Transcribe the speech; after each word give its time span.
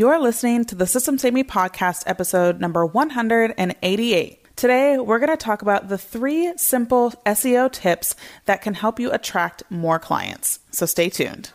You're 0.00 0.18
listening 0.18 0.64
to 0.64 0.74
the 0.74 0.86
Systems 0.86 1.20
Saved 1.20 1.34
Me 1.34 1.44
podcast, 1.44 2.04
episode 2.06 2.58
number 2.58 2.86
188. 2.86 4.56
Today, 4.56 4.96
we're 4.96 5.18
going 5.18 5.28
to 5.28 5.36
talk 5.36 5.60
about 5.60 5.90
the 5.90 5.98
three 5.98 6.56
simple 6.56 7.12
SEO 7.26 7.70
tips 7.70 8.16
that 8.46 8.62
can 8.62 8.72
help 8.72 8.98
you 8.98 9.12
attract 9.12 9.62
more 9.68 9.98
clients. 9.98 10.60
So 10.70 10.86
stay 10.86 11.10
tuned. 11.10 11.50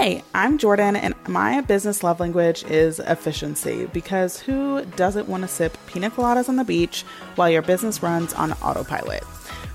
Hey, 0.00 0.22
I'm 0.32 0.58
Jordan, 0.58 0.94
and 0.94 1.12
my 1.26 1.60
business 1.60 2.04
love 2.04 2.20
language 2.20 2.62
is 2.62 3.00
efficiency 3.00 3.86
because 3.86 4.38
who 4.38 4.84
doesn't 4.94 5.28
want 5.28 5.42
to 5.42 5.48
sip 5.48 5.76
pina 5.88 6.08
coladas 6.08 6.48
on 6.48 6.54
the 6.54 6.62
beach 6.62 7.02
while 7.34 7.50
your 7.50 7.62
business 7.62 8.00
runs 8.00 8.32
on 8.32 8.52
autopilot? 8.52 9.24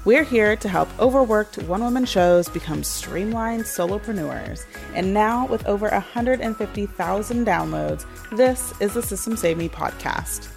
We're 0.06 0.24
here 0.24 0.56
to 0.56 0.70
help 0.70 0.88
overworked 0.98 1.58
one 1.64 1.84
woman 1.84 2.06
shows 2.06 2.48
become 2.48 2.86
streamlined 2.86 3.64
solopreneurs. 3.64 4.64
And 4.96 5.14
now, 5.14 5.46
with 5.48 5.66
over 5.66 5.90
150,000 5.90 7.46
downloads, 7.46 8.06
this 8.32 8.74
is 8.80 8.94
the 8.94 9.02
Systems 9.02 9.42
Saved 9.42 9.60
Me 9.60 9.68
podcast. 9.68 10.53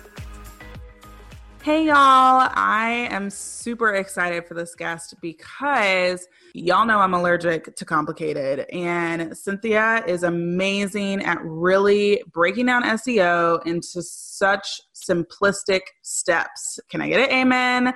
Hey, 1.67 1.87
y'all. 1.87 2.49
I 2.55 3.09
am 3.11 3.29
super 3.29 3.95
excited 3.95 4.47
for 4.47 4.55
this 4.55 4.77
guest 4.77 5.17
because 5.21 6.29
y'all 6.55 6.87
know 6.87 7.01
I'm 7.01 7.13
allergic 7.13 7.75
to 7.75 7.85
complicated. 7.85 8.67
And 8.73 9.33
Cinthia 9.33 10.07
is 10.07 10.23
amazing 10.23 11.25
at 11.25 11.39
really 11.43 12.23
breaking 12.33 12.67
down 12.67 12.85
SEO 12.85 13.67
into 13.67 14.01
such 14.01 14.81
simplistic 14.95 15.81
steps. 16.03 16.79
Can 16.89 17.01
I 17.01 17.09
get 17.09 17.19
it? 17.19 17.33
Amen. 17.33 17.93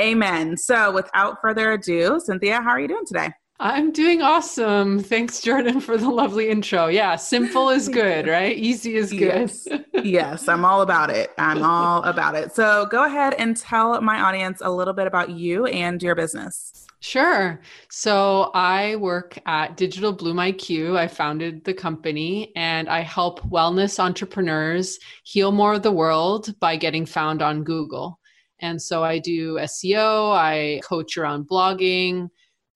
Amen. 0.00 0.56
So 0.56 0.90
without 0.90 1.42
further 1.42 1.72
ado, 1.72 2.22
Cinthia, 2.26 2.62
how 2.64 2.70
are 2.70 2.80
you 2.80 2.88
doing 2.88 3.04
today? 3.04 3.32
I'm 3.62 3.92
doing 3.92 4.22
awesome. 4.22 5.00
Thanks, 5.00 5.42
Jordan, 5.42 5.80
for 5.80 5.98
the 5.98 6.08
lovely 6.08 6.48
intro. 6.48 6.86
Yeah, 6.86 7.16
simple 7.16 7.68
is 7.68 7.90
good, 7.90 8.26
right? 8.26 8.56
Easy 8.56 8.96
is 8.96 9.10
good. 9.10 9.20
Yes. 9.20 9.68
yes, 10.02 10.48
I'm 10.48 10.64
all 10.64 10.80
about 10.80 11.10
it. 11.10 11.30
I'm 11.36 11.62
all 11.62 12.02
about 12.04 12.34
it. 12.36 12.54
So 12.54 12.86
go 12.86 13.04
ahead 13.04 13.34
and 13.34 13.54
tell 13.54 14.00
my 14.00 14.18
audience 14.18 14.62
a 14.64 14.70
little 14.70 14.94
bit 14.94 15.06
about 15.06 15.28
you 15.28 15.66
and 15.66 16.02
your 16.02 16.14
business. 16.14 16.86
Sure. 17.00 17.60
So 17.90 18.50
I 18.54 18.96
work 18.96 19.38
at 19.44 19.76
Digital 19.76 20.14
Bloom 20.14 20.38
IQ. 20.38 20.96
I 20.96 21.06
founded 21.06 21.62
the 21.64 21.74
company 21.74 22.52
and 22.56 22.88
I 22.88 23.00
help 23.00 23.40
wellness 23.50 23.98
entrepreneurs 23.98 24.98
heal 25.24 25.52
more 25.52 25.74
of 25.74 25.82
the 25.82 25.92
world 25.92 26.58
by 26.60 26.76
getting 26.76 27.04
found 27.04 27.42
on 27.42 27.64
Google. 27.64 28.20
And 28.60 28.80
so 28.80 29.04
I 29.04 29.18
do 29.18 29.56
SEO, 29.56 30.32
I 30.32 30.80
coach 30.82 31.18
around 31.18 31.46
blogging, 31.46 32.30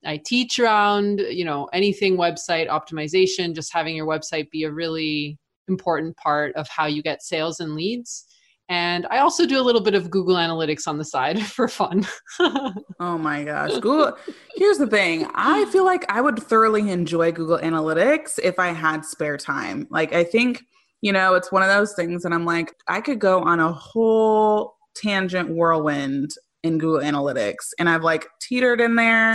I 0.06 0.18
teach 0.18 0.58
around, 0.58 1.20
you 1.20 1.44
know, 1.44 1.68
anything 1.72 2.16
website 2.16 2.68
optimization, 2.68 3.54
just 3.54 3.72
having 3.72 3.96
your 3.96 4.06
website 4.06 4.50
be 4.50 4.64
a 4.64 4.70
really 4.70 5.38
important 5.68 6.16
part 6.16 6.54
of 6.56 6.68
how 6.68 6.86
you 6.86 7.02
get 7.02 7.22
sales 7.22 7.60
and 7.60 7.74
leads. 7.74 8.26
And 8.68 9.06
I 9.10 9.18
also 9.18 9.44
do 9.46 9.60
a 9.60 9.62
little 9.62 9.82
bit 9.82 9.94
of 9.94 10.10
Google 10.10 10.36
Analytics 10.36 10.88
on 10.88 10.96
the 10.96 11.04
side 11.04 11.42
for 11.46 11.68
fun. 11.68 12.06
oh 12.40 13.18
my 13.18 13.44
gosh. 13.44 13.72
Google. 13.80 14.16
Here's 14.56 14.78
the 14.78 14.86
thing 14.86 15.28
I 15.34 15.66
feel 15.66 15.84
like 15.84 16.10
I 16.10 16.20
would 16.20 16.38
thoroughly 16.42 16.90
enjoy 16.90 17.32
Google 17.32 17.58
Analytics 17.58 18.38
if 18.42 18.58
I 18.58 18.68
had 18.68 19.04
spare 19.04 19.36
time. 19.36 19.86
Like, 19.90 20.14
I 20.14 20.24
think, 20.24 20.62
you 21.02 21.12
know, 21.12 21.34
it's 21.34 21.52
one 21.52 21.62
of 21.62 21.68
those 21.68 21.92
things, 21.94 22.24
and 22.24 22.32
I'm 22.32 22.46
like, 22.46 22.74
I 22.88 23.00
could 23.02 23.18
go 23.18 23.42
on 23.42 23.60
a 23.60 23.72
whole 23.72 24.76
tangent 24.94 25.50
whirlwind 25.50 26.30
in 26.64 26.78
Google 26.78 27.00
Analytics. 27.00 27.72
And 27.78 27.88
I've 27.88 28.02
like 28.02 28.26
teetered 28.40 28.80
in 28.80 28.96
there 28.96 29.34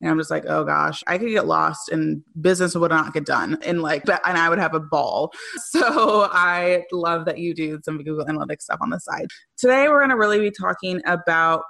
and 0.00 0.10
I'm 0.10 0.18
just 0.18 0.30
like, 0.30 0.44
oh 0.48 0.64
gosh, 0.64 1.04
I 1.06 1.18
could 1.18 1.28
get 1.28 1.46
lost 1.46 1.90
and 1.90 2.22
business 2.40 2.74
would 2.74 2.90
not 2.90 3.12
get 3.12 3.26
done. 3.26 3.58
And 3.64 3.82
like, 3.82 4.08
and 4.08 4.38
I 4.38 4.48
would 4.48 4.58
have 4.58 4.74
a 4.74 4.80
ball. 4.80 5.32
So 5.70 6.28
I 6.32 6.84
love 6.90 7.26
that 7.26 7.38
you 7.38 7.54
do 7.54 7.78
some 7.84 8.02
Google 8.02 8.24
Analytics 8.24 8.62
stuff 8.62 8.78
on 8.80 8.90
the 8.90 8.98
side. 8.98 9.28
Today, 9.56 9.88
we're 9.88 10.00
going 10.00 10.10
to 10.10 10.16
really 10.16 10.40
be 10.40 10.50
talking 10.50 11.00
about 11.06 11.62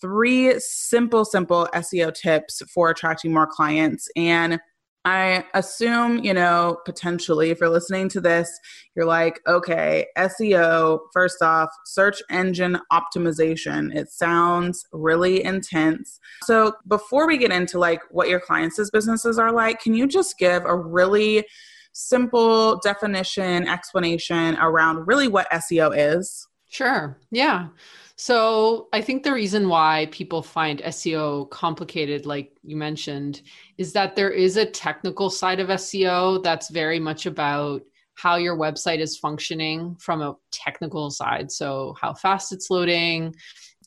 three 0.00 0.54
simple, 0.60 1.24
simple 1.24 1.68
SEO 1.74 2.14
tips 2.14 2.62
for 2.72 2.90
attracting 2.90 3.32
more 3.32 3.46
clients. 3.46 4.08
And 4.14 4.60
I 5.08 5.42
assume, 5.54 6.18
you 6.18 6.34
know, 6.34 6.76
potentially 6.84 7.48
if 7.48 7.60
you're 7.60 7.70
listening 7.70 8.10
to 8.10 8.20
this, 8.20 8.50
you're 8.94 9.06
like, 9.06 9.40
okay, 9.46 10.04
SEO, 10.18 10.98
first 11.14 11.40
off, 11.40 11.70
search 11.86 12.20
engine 12.30 12.78
optimization. 12.92 13.94
It 13.96 14.10
sounds 14.10 14.84
really 14.92 15.42
intense. 15.42 16.20
So 16.42 16.74
before 16.86 17.26
we 17.26 17.38
get 17.38 17.50
into 17.50 17.78
like 17.78 18.02
what 18.10 18.28
your 18.28 18.38
clients' 18.38 18.90
businesses 18.90 19.38
are 19.38 19.50
like, 19.50 19.80
can 19.80 19.94
you 19.94 20.06
just 20.06 20.36
give 20.36 20.66
a 20.66 20.76
really 20.76 21.46
simple 21.94 22.78
definition, 22.80 23.66
explanation 23.66 24.56
around 24.56 25.06
really 25.06 25.26
what 25.26 25.50
SEO 25.50 25.90
is? 25.96 26.46
Sure. 26.68 27.18
Yeah. 27.30 27.68
So 28.16 28.88
I 28.92 29.00
think 29.00 29.22
the 29.22 29.32
reason 29.32 29.68
why 29.68 30.08
people 30.10 30.42
find 30.42 30.80
SEO 30.80 31.48
complicated, 31.50 32.26
like 32.26 32.52
you 32.62 32.76
mentioned, 32.76 33.42
is 33.78 33.92
that 33.92 34.16
there 34.16 34.30
is 34.30 34.56
a 34.56 34.66
technical 34.66 35.30
side 35.30 35.60
of 35.60 35.68
SEO 35.68 36.42
that's 36.42 36.68
very 36.68 36.98
much 36.98 37.26
about 37.26 37.82
how 38.16 38.34
your 38.36 38.56
website 38.56 38.98
is 38.98 39.16
functioning 39.16 39.94
from 40.00 40.20
a 40.20 40.36
technical 40.50 41.10
side. 41.10 41.52
So 41.52 41.94
how 42.00 42.12
fast 42.12 42.52
it's 42.52 42.70
loading, 42.70 43.34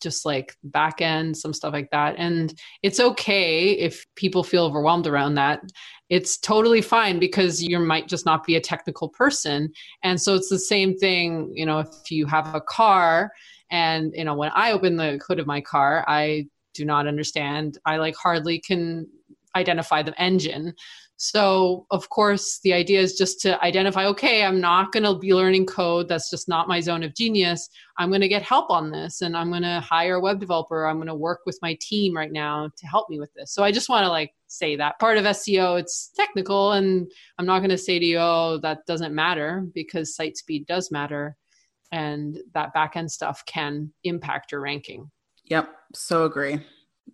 just 0.01 0.25
like 0.25 0.56
back 0.63 1.01
end, 1.01 1.38
some 1.38 1.53
stuff 1.53 1.73
like 1.73 1.89
that. 1.91 2.16
And 2.17 2.53
it's 2.84 3.00
okay 3.00 3.72
if 3.72 4.06
people 4.16 4.44
feel 4.44 4.66
overwhelmed 4.66 5.07
around 5.07 5.35
that. 5.35 5.62
It's 6.09 6.38
totally 6.38 6.81
fine 6.81 7.19
because 7.19 7.63
you 7.63 7.79
might 7.79 8.07
just 8.07 8.25
not 8.25 8.45
be 8.45 8.56
a 8.56 8.61
technical 8.61 9.09
person. 9.09 9.72
And 10.03 10.22
so 10.22 10.35
it's 10.35 10.50
the 10.50 10.59
same 10.59 10.97
thing, 10.97 11.51
you 11.53 11.66
know, 11.66 11.79
if 11.79 12.11
you 12.11 12.25
have 12.25 12.53
a 12.53 12.61
car 12.61 13.31
and, 13.69 14.11
you 14.16 14.25
know, 14.25 14.35
when 14.35 14.51
I 14.53 14.73
open 14.73 14.97
the 14.97 15.19
hood 15.25 15.40
of 15.40 15.47
my 15.47 15.61
car, 15.61 16.03
I 16.07 16.47
do 16.73 16.85
not 16.85 17.07
understand. 17.07 17.78
I 17.85 17.97
like 17.97 18.16
hardly 18.16 18.59
can 18.59 19.07
identify 19.56 20.03
the 20.03 20.19
engine. 20.22 20.73
So, 21.17 21.85
of 21.91 22.09
course, 22.09 22.59
the 22.63 22.73
idea 22.73 23.00
is 23.00 23.16
just 23.16 23.41
to 23.41 23.63
identify 23.63 24.06
okay, 24.07 24.44
I'm 24.44 24.59
not 24.59 24.91
going 24.91 25.03
to 25.03 25.16
be 25.17 25.35
learning 25.35 25.67
code. 25.67 26.07
That's 26.07 26.31
just 26.31 26.50
not 26.50 26.67
my 26.67 26.79
zone 26.79 27.03
of 27.03 27.16
genius. 27.16 27.69
I'm 28.00 28.09
going 28.09 28.22
to 28.22 28.28
get 28.28 28.41
help 28.41 28.72
on 28.72 28.90
this 28.90 29.22
and 29.22 29.38
I'm 29.38 29.51
going 29.51 29.61
to 29.61 29.81
hire 29.81 30.16
a 30.16 30.19
web 30.19 30.40
developer. 30.40 30.88
I'm 30.88 30.95
going 30.95 31.07
to 31.07 31.16
work 31.16 31.41
with 31.45 31.59
my 31.61 31.78
team 31.79 32.17
right 32.17 32.31
now 32.31 32.72
to 32.75 32.88
help 32.88 33.07
me 33.09 33.19
with 33.19 33.31
this. 33.35 33.53
So, 33.53 33.63
I 33.63 33.72
just 33.72 33.88
want 33.88 34.03
to 34.03 34.09
like 34.09 34.34
say 34.47 34.75
that 34.78 35.00
part 35.00 35.17
of 35.17 35.25
SEO, 35.25 35.79
it's 35.79 36.09
technical. 36.16 36.72
And 36.72 37.11
I'm 37.38 37.45
not 37.45 37.59
going 37.59 37.69
to 37.69 37.78
say 37.78 38.00
to 38.00 38.06
you, 38.06 38.17
oh, 38.17 38.59
that 38.63 38.85
doesn't 38.88 39.13
matter 39.13 39.63
because 39.75 40.16
site 40.16 40.38
speed 40.38 40.66
does 40.66 40.91
matter 40.91 41.38
and 41.91 42.40
that 42.53 42.73
backend 42.73 43.11
stuff 43.11 43.44
can 43.45 43.94
impact 44.03 44.51
your 44.51 44.61
ranking. 44.61 45.11
Yep, 45.45 45.69
so 45.94 46.25
agree. 46.25 46.61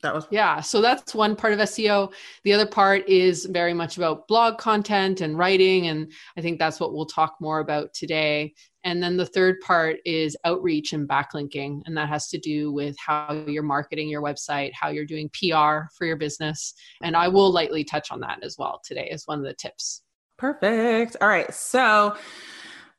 That 0.03 0.13
was 0.13 0.27
yeah. 0.29 0.61
So 0.61 0.81
that's 0.81 1.15
one 1.15 1.35
part 1.35 1.53
of 1.53 1.59
SEO. 1.59 2.13
The 2.43 2.53
other 2.53 2.67
part 2.67 3.07
is 3.09 3.45
very 3.45 3.73
much 3.73 3.97
about 3.97 4.27
blog 4.27 4.57
content 4.57 5.21
and 5.21 5.37
writing, 5.37 5.87
and 5.87 6.11
I 6.37 6.41
think 6.41 6.59
that's 6.59 6.79
what 6.79 6.93
we'll 6.93 7.05
talk 7.05 7.35
more 7.39 7.59
about 7.59 7.93
today. 7.93 8.53
And 8.83 9.01
then 9.01 9.17
the 9.17 9.25
third 9.25 9.59
part 9.61 9.97
is 10.05 10.37
outreach 10.45 10.93
and 10.93 11.09
backlinking, 11.09 11.81
and 11.85 11.97
that 11.97 12.09
has 12.09 12.29
to 12.29 12.37
do 12.37 12.71
with 12.71 12.95
how 12.99 13.43
you're 13.47 13.63
marketing 13.63 14.07
your 14.07 14.21
website, 14.21 14.71
how 14.73 14.89
you're 14.89 15.05
doing 15.05 15.29
PR 15.29 15.89
for 15.97 16.05
your 16.05 16.15
business, 16.15 16.73
and 17.01 17.15
I 17.15 17.27
will 17.27 17.51
lightly 17.51 17.83
touch 17.83 18.11
on 18.11 18.19
that 18.21 18.39
as 18.43 18.55
well 18.57 18.79
today 18.85 19.09
as 19.09 19.23
one 19.25 19.39
of 19.39 19.45
the 19.45 19.53
tips. 19.55 20.03
Perfect. 20.37 21.17
All 21.19 21.27
right, 21.27 21.51
so 21.53 22.15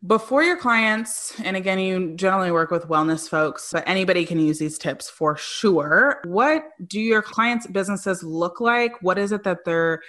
before 0.07 0.45
your 0.45 0.57
clients, 0.57 1.39
and 1.41 1.57
again, 1.57 1.79
you 1.79 2.15
generally 2.15 2.53
work 2.53 2.71
with 2.71 2.89
wellness 2.89 3.29
folks, 3.29 3.71
but 3.73 3.83
anybody 3.87 4.25
can 4.25 4.39
use 4.39 4.59
these 4.59 4.79
tips 4.79 5.11
for 5.11 5.37
sure. 5.37 6.21
What 6.25 6.65
do 6.87 7.01
your 7.01 7.23
clients' 7.23 7.67
businesses 7.67 8.23
look 8.23 8.61
like? 8.61 8.93
What 9.03 9.19
is 9.19 9.33
it 9.33 9.43
that 9.43 9.65
they're 9.65 10.01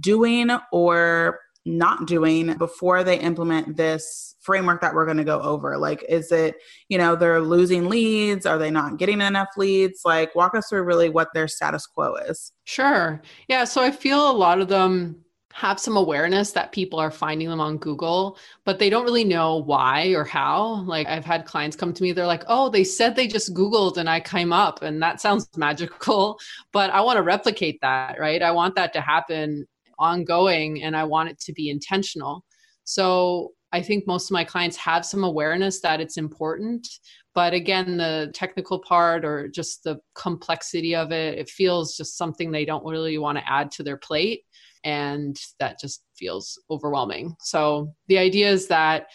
doing 0.00 0.50
or 0.70 1.40
not 1.64 2.06
doing 2.06 2.56
before 2.56 3.04
they 3.04 3.18
implement 3.18 3.76
this 3.76 4.36
framework 4.40 4.80
that 4.80 4.94
we're 4.94 5.04
going 5.04 5.18
to 5.18 5.24
go 5.24 5.40
over? 5.40 5.76
Like, 5.78 6.04
is 6.08 6.30
it, 6.30 6.56
you 6.88 6.98
know, 6.98 7.16
they're 7.16 7.40
losing 7.40 7.88
leads? 7.88 8.46
Are 8.46 8.58
they 8.58 8.70
not 8.70 8.98
getting 8.98 9.20
enough 9.20 9.48
leads? 9.56 10.02
Like, 10.04 10.34
walk 10.34 10.54
us 10.54 10.68
through 10.68 10.82
really 10.82 11.08
what 11.08 11.28
their 11.34 11.48
status 11.48 11.86
quo 11.86 12.14
is. 12.16 12.52
Sure. 12.64 13.20
Yeah. 13.48 13.64
So 13.64 13.82
I 13.82 13.90
feel 13.90 14.30
a 14.30 14.32
lot 14.32 14.60
of 14.60 14.68
them 14.68 15.24
have 15.58 15.80
some 15.80 15.96
awareness 15.96 16.52
that 16.52 16.70
people 16.70 17.00
are 17.00 17.10
finding 17.10 17.48
them 17.48 17.60
on 17.60 17.78
Google, 17.78 18.38
but 18.64 18.78
they 18.78 18.88
don't 18.88 19.02
really 19.02 19.24
know 19.24 19.56
why 19.56 20.10
or 20.14 20.22
how. 20.22 20.84
Like 20.84 21.08
I've 21.08 21.24
had 21.24 21.46
clients 21.46 21.76
come 21.76 21.92
to 21.92 22.02
me, 22.04 22.12
they're 22.12 22.26
like, 22.26 22.44
oh, 22.46 22.68
they 22.68 22.84
said 22.84 23.16
they 23.16 23.26
just 23.26 23.54
Googled 23.54 23.96
and 23.96 24.08
I 24.08 24.20
came 24.20 24.52
up, 24.52 24.82
and 24.82 25.02
that 25.02 25.20
sounds 25.24 25.48
magical, 25.56 26.38
but 26.72 26.90
I 26.90 27.00
want 27.00 27.16
to 27.16 27.24
replicate 27.24 27.80
that, 27.82 28.20
right? 28.20 28.40
I 28.40 28.52
want 28.52 28.76
that 28.76 28.92
to 28.92 29.00
happen 29.00 29.66
ongoing 29.98 30.84
and 30.84 30.96
I 30.96 31.02
want 31.02 31.30
it 31.30 31.40
to 31.40 31.52
be 31.52 31.70
intentional. 31.70 32.44
So 32.84 33.50
I 33.72 33.82
think 33.82 34.06
most 34.06 34.30
of 34.30 34.34
my 34.34 34.44
clients 34.44 34.76
have 34.76 35.04
some 35.04 35.24
awareness 35.24 35.80
that 35.80 36.00
it's 36.00 36.18
important. 36.18 36.86
But 37.34 37.52
again, 37.52 37.96
the 37.96 38.30
technical 38.32 38.78
part 38.78 39.24
or 39.24 39.48
just 39.48 39.82
the 39.82 39.98
complexity 40.14 40.94
of 40.94 41.10
it, 41.10 41.36
it 41.36 41.50
feels 41.50 41.96
just 41.96 42.16
something 42.16 42.52
they 42.52 42.64
don't 42.64 42.86
really 42.86 43.18
want 43.18 43.38
to 43.38 43.52
add 43.52 43.72
to 43.72 43.82
their 43.82 43.96
plate 43.96 44.44
and 44.84 45.38
that 45.58 45.78
just 45.80 46.02
feels 46.16 46.60
overwhelming. 46.70 47.34
So 47.40 47.94
the 48.08 48.18
idea 48.18 48.50
is 48.50 48.68
that 48.68 49.08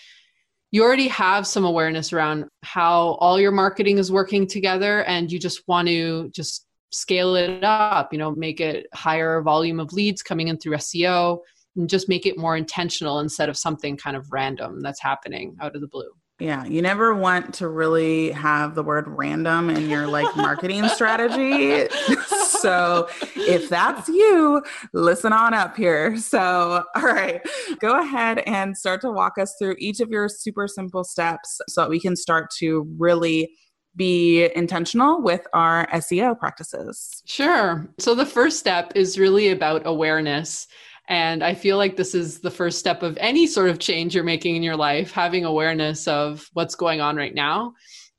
you 0.72 0.84
already 0.84 1.08
have 1.10 1.46
some 1.46 1.66
awareness 1.66 2.14
around 2.14 2.46
how 2.64 3.18
all 3.20 3.40
your 3.40 3.52
marketing 3.52 4.00
is 4.00 4.12
working 4.12 4.48
together 4.48 5.04
and 5.04 5.32
you 5.32 5.38
just 5.38 5.62
want 5.68 5.88
to 5.88 6.30
just 6.30 6.66
scale 6.92 7.36
it 7.36 7.64
up, 7.64 8.12
you 8.12 8.20
know, 8.20 8.32
make 8.32 8.60
it 8.60 8.88
higher 8.94 9.42
volume 9.42 9.80
of 9.80 9.94
leads 9.94 10.24
coming 10.24 10.48
in 10.48 10.58
through 10.58 10.78
SEO 10.78 11.40
and 11.76 11.90
just 11.90 12.10
make 12.10 12.26
it 12.26 12.38
more 12.38 12.56
intentional 12.56 13.20
instead 13.20 13.50
of 13.50 13.58
something 13.58 13.98
kind 13.98 14.16
of 14.16 14.32
random 14.32 14.82
that's 14.82 15.02
happening 15.02 15.56
out 15.62 15.76
of 15.76 15.82
the 15.82 15.88
blue. 15.88 16.12
Yeah, 16.44 16.66
you 16.66 16.82
never 16.82 17.16
want 17.16 17.54
to 17.54 17.70
really 17.70 18.32
have 18.32 18.76
the 18.76 18.84
word 18.84 19.08
random 19.08 19.70
in 19.70 19.90
your 19.90 20.08
like 20.08 20.36
marketing 20.36 20.90
strategy. 20.90 21.88
so, 22.50 23.08
if 23.34 23.70
that's 23.70 24.10
you, 24.10 24.62
listen 24.92 25.32
on 25.32 25.54
up 25.54 25.78
here. 25.78 26.18
So, 26.18 26.84
all 26.98 27.02
right, 27.02 27.40
go 27.80 27.98
ahead 27.98 28.40
and 28.40 28.76
start 28.76 29.00
to 29.02 29.10
walk 29.10 29.38
us 29.38 29.56
through 29.58 29.78
each 29.80 30.02
of 30.02 30.10
your 30.10 30.28
super 30.28 30.68
simple 30.68 31.06
steps 31.06 31.62
so 31.70 31.80
that 31.80 31.90
we 31.90 31.98
can 31.98 32.18
start 32.18 32.52
to 32.58 32.94
really 32.98 33.50
be 33.96 34.54
intentional 34.54 35.22
with 35.22 35.48
our 35.54 35.88
SEO 35.92 36.38
practices. 36.38 37.24
Sure. 37.26 37.88
So, 38.00 38.16
the 38.16 38.26
first 38.26 38.60
step 38.60 38.92
is 38.96 39.18
really 39.18 39.48
about 39.52 39.84
awareness. 39.86 40.68
And 41.10 41.44
I 41.44 41.54
feel 41.54 41.78
like 41.78 41.98
this 41.98 42.16
is 42.16 42.40
the 42.40 42.52
first 42.52 42.80
step 42.80 43.04
of 43.04 43.18
any 43.20 43.46
sort 43.46 43.70
of 43.70 43.80
change 43.80 44.16
you're 44.16 44.24
making 44.24 44.56
in 44.56 44.64
your 44.64 44.78
life. 44.78 45.12
Having 45.12 45.46
awareness 45.46 46.08
of 46.08 46.48
what's 46.54 46.76
going 46.76 47.02
on 47.02 47.16
right 47.16 47.36
now 47.36 47.74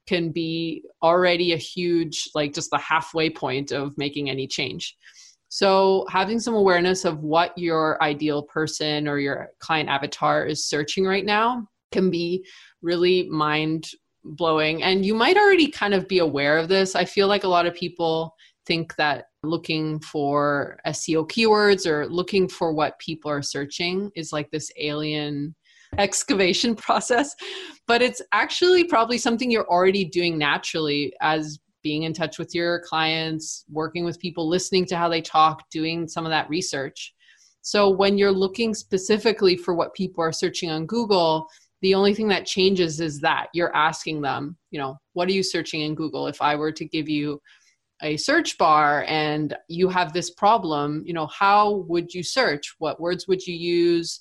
can 0.06 0.30
be 0.30 0.82
already 1.02 1.52
a 1.52 1.56
huge, 1.56 2.28
like 2.34 2.52
just 2.52 2.70
the 2.70 2.78
halfway 2.78 3.30
point 3.30 3.72
of 3.72 3.96
making 3.96 4.28
any 4.28 4.46
change. 4.46 4.96
So, 5.48 6.04
having 6.10 6.40
some 6.40 6.54
awareness 6.54 7.04
of 7.04 7.20
what 7.20 7.56
your 7.56 8.02
ideal 8.02 8.42
person 8.42 9.06
or 9.06 9.18
your 9.18 9.50
client 9.60 9.88
avatar 9.88 10.44
is 10.44 10.66
searching 10.66 11.06
right 11.06 11.24
now 11.24 11.68
can 11.92 12.10
be 12.10 12.44
really 12.82 13.28
mind 13.30 13.88
blowing. 14.24 14.82
And 14.82 15.06
you 15.06 15.14
might 15.14 15.36
already 15.36 15.68
kind 15.68 15.94
of 15.94 16.08
be 16.08 16.18
aware 16.18 16.58
of 16.58 16.68
this. 16.68 16.94
I 16.94 17.04
feel 17.04 17.28
like 17.28 17.44
a 17.44 17.48
lot 17.48 17.66
of 17.66 17.74
people 17.74 18.34
think 18.66 18.96
that 18.96 19.26
looking 19.44 20.00
for 20.00 20.78
SEO 20.86 21.28
keywords 21.28 21.86
or 21.86 22.06
looking 22.08 22.48
for 22.48 22.72
what 22.72 22.98
people 22.98 23.30
are 23.30 23.42
searching 23.42 24.10
is 24.14 24.32
like 24.32 24.50
this 24.50 24.70
alien 24.78 25.54
excavation 25.98 26.74
process. 26.76 27.34
But 27.86 28.02
it's 28.02 28.22
actually 28.32 28.84
probably 28.84 29.18
something 29.18 29.50
you're 29.50 29.68
already 29.68 30.04
doing 30.04 30.38
naturally 30.38 31.12
as 31.20 31.58
being 31.82 32.04
in 32.04 32.14
touch 32.14 32.38
with 32.38 32.54
your 32.54 32.80
clients, 32.80 33.64
working 33.70 34.04
with 34.04 34.18
people, 34.18 34.48
listening 34.48 34.86
to 34.86 34.96
how 34.96 35.08
they 35.08 35.20
talk, 35.20 35.62
doing 35.70 36.08
some 36.08 36.24
of 36.24 36.30
that 36.30 36.48
research. 36.48 37.14
So 37.60 37.88
when 37.90 38.18
you're 38.18 38.32
looking 38.32 38.74
specifically 38.74 39.56
for 39.56 39.74
what 39.74 39.94
people 39.94 40.24
are 40.24 40.32
searching 40.32 40.70
on 40.70 40.86
Google, 40.86 41.46
the 41.82 41.94
only 41.94 42.14
thing 42.14 42.28
that 42.28 42.46
changes 42.46 43.00
is 43.00 43.20
that 43.20 43.48
you're 43.52 43.74
asking 43.76 44.22
them, 44.22 44.56
you 44.70 44.80
know, 44.80 44.96
what 45.12 45.28
are 45.28 45.32
you 45.32 45.42
searching 45.42 45.82
in 45.82 45.94
Google? 45.94 46.26
If 46.26 46.40
I 46.40 46.56
were 46.56 46.72
to 46.72 46.84
give 46.84 47.08
you 47.08 47.40
a 48.04 48.16
search 48.16 48.56
bar 48.58 49.04
and 49.08 49.56
you 49.68 49.88
have 49.88 50.12
this 50.12 50.30
problem 50.30 51.02
you 51.06 51.14
know 51.14 51.26
how 51.26 51.84
would 51.88 52.12
you 52.12 52.22
search? 52.22 52.74
What 52.78 53.00
words 53.00 53.26
would 53.26 53.44
you 53.44 53.54
use? 53.54 54.20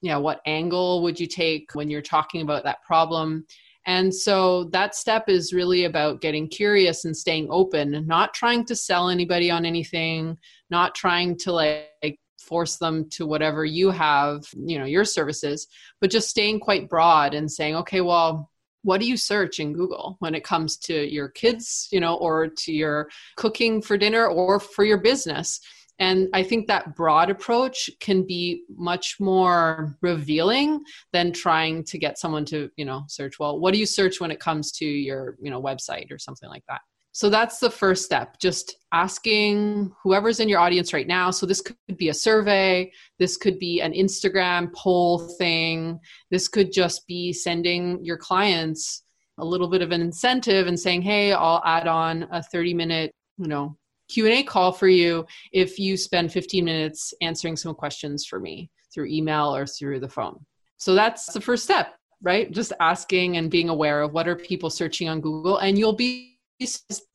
You 0.00 0.10
know 0.10 0.20
what 0.20 0.40
angle 0.46 1.02
would 1.02 1.20
you 1.20 1.26
take 1.26 1.74
when 1.74 1.90
you're 1.90 2.02
talking 2.02 2.42
about 2.42 2.64
that 2.64 2.82
problem? 2.82 3.46
And 3.86 4.14
so 4.14 4.64
that 4.72 4.94
step 4.94 5.28
is 5.28 5.54
really 5.54 5.84
about 5.84 6.20
getting 6.20 6.48
curious 6.48 7.04
and 7.04 7.16
staying 7.16 7.48
open 7.50 8.06
not 8.06 8.34
trying 8.34 8.64
to 8.66 8.76
sell 8.76 9.08
anybody 9.08 9.50
on 9.50 9.64
anything 9.64 10.36
not 10.70 10.94
trying 10.94 11.36
to 11.38 11.52
like 11.52 12.18
force 12.38 12.76
them 12.76 13.08
to 13.10 13.26
whatever 13.26 13.64
you 13.64 13.90
have 13.90 14.42
you 14.54 14.78
know 14.78 14.84
your 14.84 15.04
services 15.04 15.66
but 16.00 16.10
just 16.10 16.30
staying 16.30 16.60
quite 16.60 16.88
broad 16.88 17.34
and 17.34 17.50
saying 17.50 17.76
okay 17.76 18.00
well 18.00 18.50
what 18.88 19.02
do 19.02 19.06
you 19.06 19.18
search 19.18 19.60
in 19.60 19.74
google 19.74 20.16
when 20.20 20.34
it 20.34 20.42
comes 20.42 20.78
to 20.78 20.94
your 21.12 21.28
kids 21.28 21.88
you 21.92 22.00
know 22.00 22.14
or 22.14 22.48
to 22.48 22.72
your 22.72 23.10
cooking 23.36 23.82
for 23.82 23.98
dinner 23.98 24.26
or 24.26 24.58
for 24.58 24.82
your 24.82 24.96
business? 24.98 25.60
And 25.98 26.28
i 26.32 26.42
think 26.42 26.68
that 26.68 26.96
broad 26.96 27.28
approach 27.28 27.90
can 28.00 28.26
be 28.26 28.62
much 28.90 29.16
more 29.20 29.96
revealing 30.00 30.80
than 31.12 31.32
trying 31.32 31.84
to 31.90 31.98
get 31.98 32.18
someone 32.18 32.46
to 32.46 32.70
you 32.76 32.86
know 32.86 33.02
search 33.08 33.38
well 33.38 33.58
what 33.60 33.74
do 33.74 33.80
you 33.80 33.86
search 33.86 34.20
when 34.20 34.30
it 34.30 34.40
comes 34.40 34.72
to 34.78 34.86
your 34.86 35.36
you 35.42 35.50
know 35.50 35.60
website 35.60 36.10
or 36.10 36.18
something 36.18 36.48
like 36.48 36.64
that 36.68 36.80
so 37.18 37.28
that's 37.28 37.58
the 37.58 37.68
first 37.68 38.04
step, 38.04 38.38
just 38.38 38.76
asking 38.92 39.90
whoever's 40.04 40.38
in 40.38 40.48
your 40.48 40.60
audience 40.60 40.92
right 40.92 41.08
now. 41.08 41.32
So 41.32 41.46
this 41.46 41.60
could 41.60 41.96
be 41.96 42.10
a 42.10 42.14
survey, 42.14 42.92
this 43.18 43.36
could 43.36 43.58
be 43.58 43.80
an 43.80 43.92
Instagram 43.92 44.72
poll 44.72 45.18
thing, 45.36 45.98
this 46.30 46.46
could 46.46 46.72
just 46.72 47.08
be 47.08 47.32
sending 47.32 48.04
your 48.04 48.18
clients 48.18 49.02
a 49.38 49.44
little 49.44 49.66
bit 49.66 49.82
of 49.82 49.90
an 49.90 50.00
incentive 50.00 50.68
and 50.68 50.78
saying, 50.78 51.02
"Hey, 51.02 51.32
I'll 51.32 51.60
add 51.64 51.88
on 51.88 52.22
a 52.30 52.40
30-minute, 52.54 53.10
you 53.38 53.48
know, 53.48 53.76
Q&A 54.08 54.44
call 54.44 54.70
for 54.70 54.86
you 54.86 55.26
if 55.52 55.76
you 55.76 55.96
spend 55.96 56.32
15 56.32 56.64
minutes 56.64 57.12
answering 57.20 57.56
some 57.56 57.74
questions 57.74 58.26
for 58.26 58.38
me 58.38 58.70
through 58.94 59.06
email 59.06 59.52
or 59.52 59.66
through 59.66 59.98
the 59.98 60.08
phone." 60.08 60.38
So 60.76 60.94
that's 60.94 61.32
the 61.32 61.40
first 61.40 61.64
step, 61.64 61.96
right? 62.22 62.48
Just 62.52 62.72
asking 62.78 63.38
and 63.38 63.50
being 63.50 63.70
aware 63.70 64.02
of 64.02 64.12
what 64.12 64.28
are 64.28 64.36
people 64.36 64.70
searching 64.70 65.08
on 65.08 65.20
Google 65.20 65.58
and 65.58 65.76
you'll 65.76 65.96
be 65.96 66.37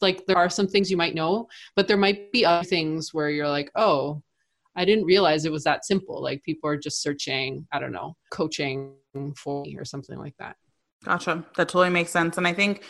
like 0.02 0.26
there 0.26 0.38
are 0.38 0.50
some 0.50 0.68
things 0.68 0.90
you 0.90 0.98
might 0.98 1.16
know, 1.16 1.48
but 1.76 1.88
there 1.88 1.98
might 1.98 2.32
be 2.32 2.46
other 2.46 2.64
things 2.64 3.14
where 3.14 3.30
you're 3.30 3.50
like, 3.50 3.72
oh, 3.76 4.22
I 4.76 4.86
didn't 4.86 5.06
realize 5.06 5.46
it 5.46 5.52
was 5.52 5.64
that 5.66 5.86
simple. 5.86 6.22
Like 6.22 6.44
people 6.44 6.70
are 6.70 6.78
just 6.78 7.02
searching, 7.02 7.68
I 7.72 7.80
don't 7.80 7.92
know, 7.92 8.16
coaching 8.32 8.94
for 9.38 9.64
me 9.64 9.78
or 9.78 9.86
something 9.86 10.18
like 10.18 10.36
that. 10.40 10.56
Gotcha. 11.04 11.46
That 11.58 11.70
totally 11.70 11.90
makes 11.90 12.12
sense. 12.12 12.38
And 12.38 12.48
I 12.48 12.54
think, 12.54 12.84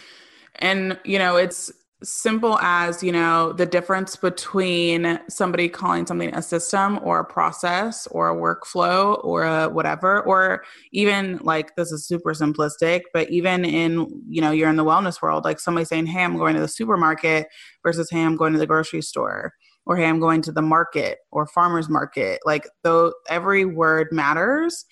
and 0.56 0.98
you 1.04 1.20
know, 1.20 1.36
it's 1.38 1.72
simple 2.04 2.60
as 2.60 3.02
you 3.02 3.12
know 3.12 3.54
the 3.54 3.66
difference 3.66 4.16
between 4.16 5.20
somebody 5.30 5.70
calling 5.70 6.06
something 6.06 6.34
a 6.36 6.42
system 6.42 7.00
or 7.04 7.20
a 7.20 7.26
process 7.26 8.08
or 8.08 8.30
a 8.30 8.36
workflow 8.36 9.24
or 9.24 9.44
a 9.44 9.70
whatever 9.70 10.22
or 10.24 10.64
even 10.92 11.38
like 11.44 11.76
this 11.76 11.92
is 11.92 12.06
super 12.06 12.34
simplistic 12.34 13.02
but 13.14 13.30
even 13.30 13.64
in 13.64 14.08
you 14.28 14.42
know 14.42 14.52
you're 14.52 14.70
in 14.70 14.76
the 14.76 14.84
wellness 14.84 15.22
world 15.22 15.46
like 15.46 15.60
somebody 15.60 15.86
saying 15.86 16.06
hey 16.06 16.24
i'm 16.24 16.38
going 16.38 16.56
to 16.56 16.62
the 16.62 16.68
supermarket 16.68 17.48
versus 17.84 18.10
hey 18.10 18.24
i'm 18.24 18.36
going 18.36 18.54
to 18.54 18.60
the 18.60 18.68
grocery 18.68 19.02
store 19.02 19.54
or 19.86 19.96
hey 19.96 20.06
i'm 20.06 20.20
going 20.20 20.42
to 20.42 20.52
the 20.52 20.62
market 20.62 21.20
or 21.32 21.48
farmers 21.48 21.90
market 21.90 22.40
like 22.46 22.68
though 22.84 23.14
every 23.30 23.66
word 23.66 24.08
matters 24.12 24.86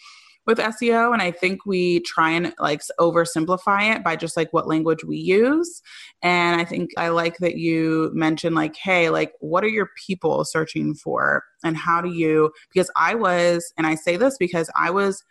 with 0.52 0.60
SEO. 0.60 1.14
And 1.14 1.22
I 1.22 1.32
think 1.32 1.66
we 1.66 2.02
try 2.02 2.32
and 2.32 2.54
like 2.60 2.82
oversimplify 3.00 3.96
it 3.96 4.04
by 4.04 4.16
just 4.16 4.36
like 4.36 4.52
what 4.52 4.68
language 4.68 5.04
we 5.04 5.18
use. 5.18 5.82
And 6.22 6.60
I 6.60 6.66
think 6.66 6.92
I 6.98 7.10
like 7.10 7.38
that 7.38 7.56
you 7.56 8.12
mentioned 8.14 8.56
like, 8.56 8.76
hey, 8.76 9.10
like 9.10 9.34
what 9.40 9.64
are 9.64 9.70
your 9.70 9.90
people 10.06 10.44
searching 10.44 10.94
for? 10.94 11.44
And 11.64 11.78
how 11.78 12.02
do 12.02 12.10
you, 12.10 12.52
because 12.74 12.92
I 12.98 13.16
was, 13.16 13.74
and 13.78 13.88
I 13.88 13.96
say 13.96 14.18
this 14.18 14.38
because 14.38 14.70
I 14.78 14.92
was 14.92 15.24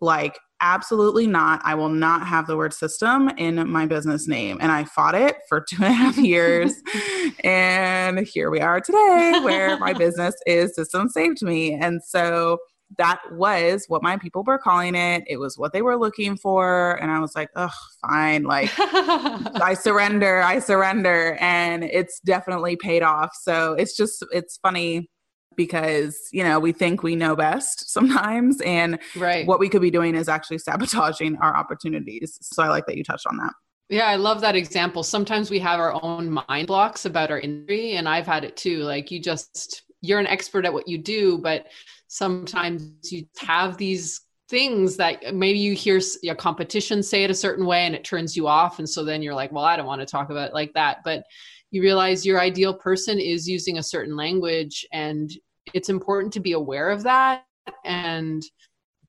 like, 0.00 0.38
absolutely 0.60 1.26
not. 1.26 1.60
I 1.64 1.74
will 1.74 1.88
not 1.88 2.26
have 2.26 2.46
the 2.46 2.56
word 2.56 2.74
system 2.74 3.28
in 3.38 3.70
my 3.70 3.86
business 3.86 4.28
name. 4.28 4.58
And 4.60 4.72
I 4.72 4.84
fought 4.84 5.14
it 5.14 5.36
for 5.48 5.60
two 5.60 5.76
and 5.82 5.86
a 5.86 5.92
half 5.92 6.18
years. 6.18 6.74
and 7.44 8.20
here 8.20 8.50
we 8.50 8.60
are 8.60 8.80
today 8.80 9.40
where 9.42 9.78
my 9.78 9.92
business 9.92 10.34
is 10.46 10.74
Systems 10.74 11.14
Saved 11.14 11.42
Me. 11.42 11.74
And 11.74 12.02
so 12.02 12.58
that 12.96 13.20
was 13.32 13.84
what 13.88 14.02
my 14.02 14.16
people 14.16 14.42
were 14.42 14.58
calling 14.58 14.94
it. 14.94 15.24
It 15.26 15.36
was 15.36 15.58
what 15.58 15.72
they 15.72 15.82
were 15.82 15.96
looking 15.96 16.36
for. 16.36 16.92
And 17.02 17.10
I 17.10 17.20
was 17.20 17.36
like, 17.36 17.50
oh, 17.54 17.70
fine. 18.06 18.44
Like, 18.44 18.70
I 18.78 19.74
surrender. 19.78 20.40
I 20.40 20.58
surrender. 20.58 21.36
And 21.40 21.84
it's 21.84 22.20
definitely 22.20 22.76
paid 22.76 23.02
off. 23.02 23.30
So 23.40 23.74
it's 23.74 23.96
just, 23.96 24.24
it's 24.32 24.58
funny 24.58 25.10
because, 25.56 26.28
you 26.32 26.42
know, 26.42 26.58
we 26.58 26.72
think 26.72 27.02
we 27.02 27.14
know 27.14 27.36
best 27.36 27.90
sometimes. 27.92 28.60
And 28.62 28.98
right. 29.16 29.46
what 29.46 29.60
we 29.60 29.68
could 29.68 29.82
be 29.82 29.90
doing 29.90 30.14
is 30.14 30.28
actually 30.28 30.58
sabotaging 30.58 31.36
our 31.36 31.54
opportunities. 31.54 32.38
So 32.40 32.62
I 32.62 32.68
like 32.68 32.86
that 32.86 32.96
you 32.96 33.04
touched 33.04 33.26
on 33.26 33.36
that. 33.36 33.52
Yeah, 33.90 34.06
I 34.06 34.16
love 34.16 34.42
that 34.42 34.54
example. 34.54 35.02
Sometimes 35.02 35.50
we 35.50 35.58
have 35.60 35.80
our 35.80 35.98
own 36.02 36.42
mind 36.48 36.66
blocks 36.66 37.06
about 37.06 37.30
our 37.30 37.40
industry, 37.40 37.92
and 37.92 38.06
I've 38.06 38.26
had 38.26 38.44
it 38.44 38.54
too. 38.54 38.82
Like, 38.82 39.10
you 39.10 39.18
just, 39.18 39.82
you're 40.02 40.18
an 40.18 40.26
expert 40.26 40.66
at 40.66 40.74
what 40.74 40.86
you 40.86 40.98
do, 40.98 41.38
but 41.38 41.68
sometimes 42.08 43.12
you 43.12 43.24
have 43.38 43.76
these 43.76 44.20
things 44.48 44.96
that 44.96 45.34
maybe 45.34 45.58
you 45.58 45.74
hear 45.74 46.00
your 46.22 46.34
competition 46.34 47.02
say 47.02 47.22
it 47.22 47.30
a 47.30 47.34
certain 47.34 47.66
way 47.66 47.84
and 47.84 47.94
it 47.94 48.02
turns 48.02 48.34
you 48.34 48.46
off 48.46 48.78
and 48.78 48.88
so 48.88 49.04
then 49.04 49.22
you're 49.22 49.34
like 49.34 49.52
well 49.52 49.64
i 49.64 49.76
don't 49.76 49.86
want 49.86 50.00
to 50.00 50.06
talk 50.06 50.30
about 50.30 50.48
it 50.48 50.54
like 50.54 50.72
that 50.72 50.98
but 51.04 51.22
you 51.70 51.82
realize 51.82 52.24
your 52.24 52.40
ideal 52.40 52.72
person 52.72 53.20
is 53.20 53.46
using 53.46 53.76
a 53.76 53.82
certain 53.82 54.16
language 54.16 54.86
and 54.90 55.30
it's 55.74 55.90
important 55.90 56.32
to 56.32 56.40
be 56.40 56.52
aware 56.52 56.88
of 56.88 57.02
that 57.02 57.44
and 57.84 58.42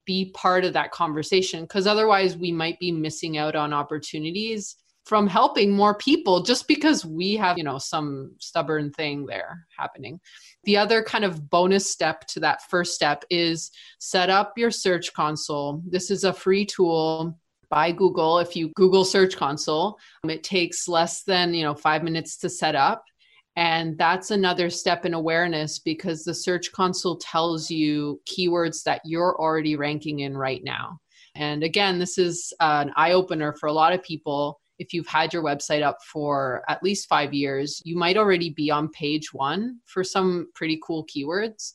be 0.06 0.32
part 0.36 0.66
of 0.66 0.74
that 0.74 0.92
conversation 0.92 1.62
because 1.62 1.88
otherwise 1.88 2.36
we 2.36 2.52
might 2.52 2.78
be 2.80 2.92
missing 2.92 3.38
out 3.38 3.56
on 3.56 3.72
opportunities 3.72 4.76
from 5.06 5.26
helping 5.26 5.72
more 5.72 5.96
people 5.96 6.44
just 6.44 6.68
because 6.68 7.04
we 7.06 7.36
have, 7.36 7.58
you 7.58 7.64
know, 7.64 7.80
some 7.80 8.36
stubborn 8.40 8.92
thing 8.92 9.26
there 9.26 9.66
happening. 9.76 10.20
The 10.64 10.78
other 10.78 11.02
kind 11.04 11.24
of 11.24 11.50
bonus 11.50 11.90
step 11.90 12.28
to 12.28 12.40
that 12.42 12.62
first 12.70 12.94
step 12.94 13.24
is 13.30 13.72
set 14.00 14.30
up 14.30 14.54
your 14.58 14.72
search 14.72 15.14
console. 15.14 15.82
This 15.88 16.12
is 16.12 16.24
a 16.24 16.34
free 16.34 16.66
tool 16.66 17.38
by 17.70 17.92
Google. 17.92 18.40
If 18.40 18.56
you 18.56 18.72
Google 18.76 19.06
Search 19.06 19.38
Console, 19.38 19.98
um, 20.24 20.30
it 20.30 20.44
takes 20.44 20.88
less 20.88 21.24
than, 21.24 21.54
you 21.54 21.64
know, 21.64 21.76
5 21.76 22.04
minutes 22.04 22.38
to 22.38 22.50
set 22.50 22.76
up. 22.76 23.04
And 23.56 23.98
that's 23.98 24.32
another 24.32 24.70
step 24.70 25.06
in 25.06 25.14
awareness 25.14 25.80
because 25.80 26.24
the 26.24 26.34
Search 26.34 26.72
Console 26.72 27.18
tells 27.18 27.70
you 27.70 28.22
keywords 28.26 28.84
that 28.84 29.02
you're 29.04 29.40
already 29.40 29.76
ranking 29.76 30.20
in 30.20 30.38
right 30.38 30.64
now. 30.64 31.00
And 31.36 31.64
again, 31.64 32.00
this 32.00 32.18
is 32.18 32.54
uh, 32.60 32.86
an 32.88 32.94
eye 32.96 33.12
opener 33.12 33.54
for 33.54 33.68
a 33.68 33.74
lot 33.74 33.94
of 33.94 34.04
people. 34.04 34.60
If 34.80 34.94
you've 34.94 35.08
had 35.08 35.34
your 35.34 35.44
website 35.44 35.84
up 35.84 35.98
for 36.12 36.64
at 36.68 36.82
least 36.82 37.08
five 37.08 37.34
years, 37.34 37.82
you 37.86 37.98
might 37.98 38.18
already 38.18 38.50
be 38.50 38.72
on 38.72 38.90
page 38.90 39.34
one 39.34 39.80
for 39.86 40.04
some 40.04 40.48
pretty 40.56 40.80
cool 40.84 41.06
keywords. 41.06 41.74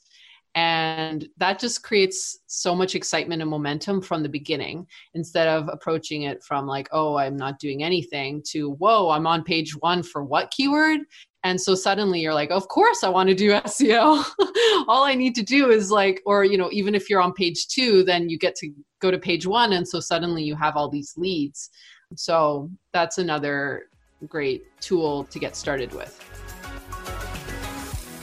And 0.57 1.29
that 1.39 1.59
just 1.59 1.83
creates 1.83 2.39
so 2.47 2.77
much 2.77 2.95
excitement 2.95 3.43
and 3.43 3.51
momentum 3.51 4.01
from 4.01 4.23
the 4.23 4.29
beginning 4.29 4.87
instead 5.15 5.49
of 5.49 5.69
approaching 5.69 6.23
it 6.23 6.45
from 6.45 6.67
like, 6.67 6.89
oh, 6.93 7.17
I'm 7.17 7.37
not 7.37 7.59
doing 7.59 7.83
anything 7.83 8.41
to, 8.51 8.71
whoa, 8.75 9.11
I'm 9.11 9.27
on 9.27 9.43
page 9.43 9.73
one 9.81 10.03
for 10.03 10.23
what 10.23 10.53
keyword? 10.53 11.01
And 11.43 11.61
so 11.61 11.75
suddenly 11.75 12.21
you're 12.21 12.35
like, 12.35 12.53
of 12.53 12.69
course 12.69 13.03
I 13.03 13.09
want 13.09 13.29
to 13.31 13.35
do 13.35 13.51
SEO. 13.67 14.25
All 14.89 15.05
I 15.05 15.15
need 15.15 15.35
to 15.35 15.43
do 15.43 15.71
is 15.71 15.91
like, 15.91 16.23
or, 16.25 16.45
you 16.45 16.57
know, 16.57 16.71
even 16.73 16.95
if 16.95 17.11
you're 17.11 17.21
on 17.21 17.33
page 17.33 17.67
two, 17.67 18.05
then 18.05 18.29
you 18.29 18.39
get 18.39 18.55
to 18.57 18.71
go 19.01 19.11
to 19.11 19.19
page 19.19 19.47
one. 19.47 19.73
And 19.73 19.87
so 19.87 19.99
suddenly 19.99 20.45
you 20.45 20.55
have 20.55 20.77
all 20.77 20.89
these 20.89 21.15
leads. 21.17 21.69
So 22.17 22.71
that's 22.93 23.19
another 23.19 23.87
great 24.29 24.65
tool 24.81 25.25
to 25.25 25.39
get 25.39 25.57
started 25.57 25.93
with. 25.93 26.21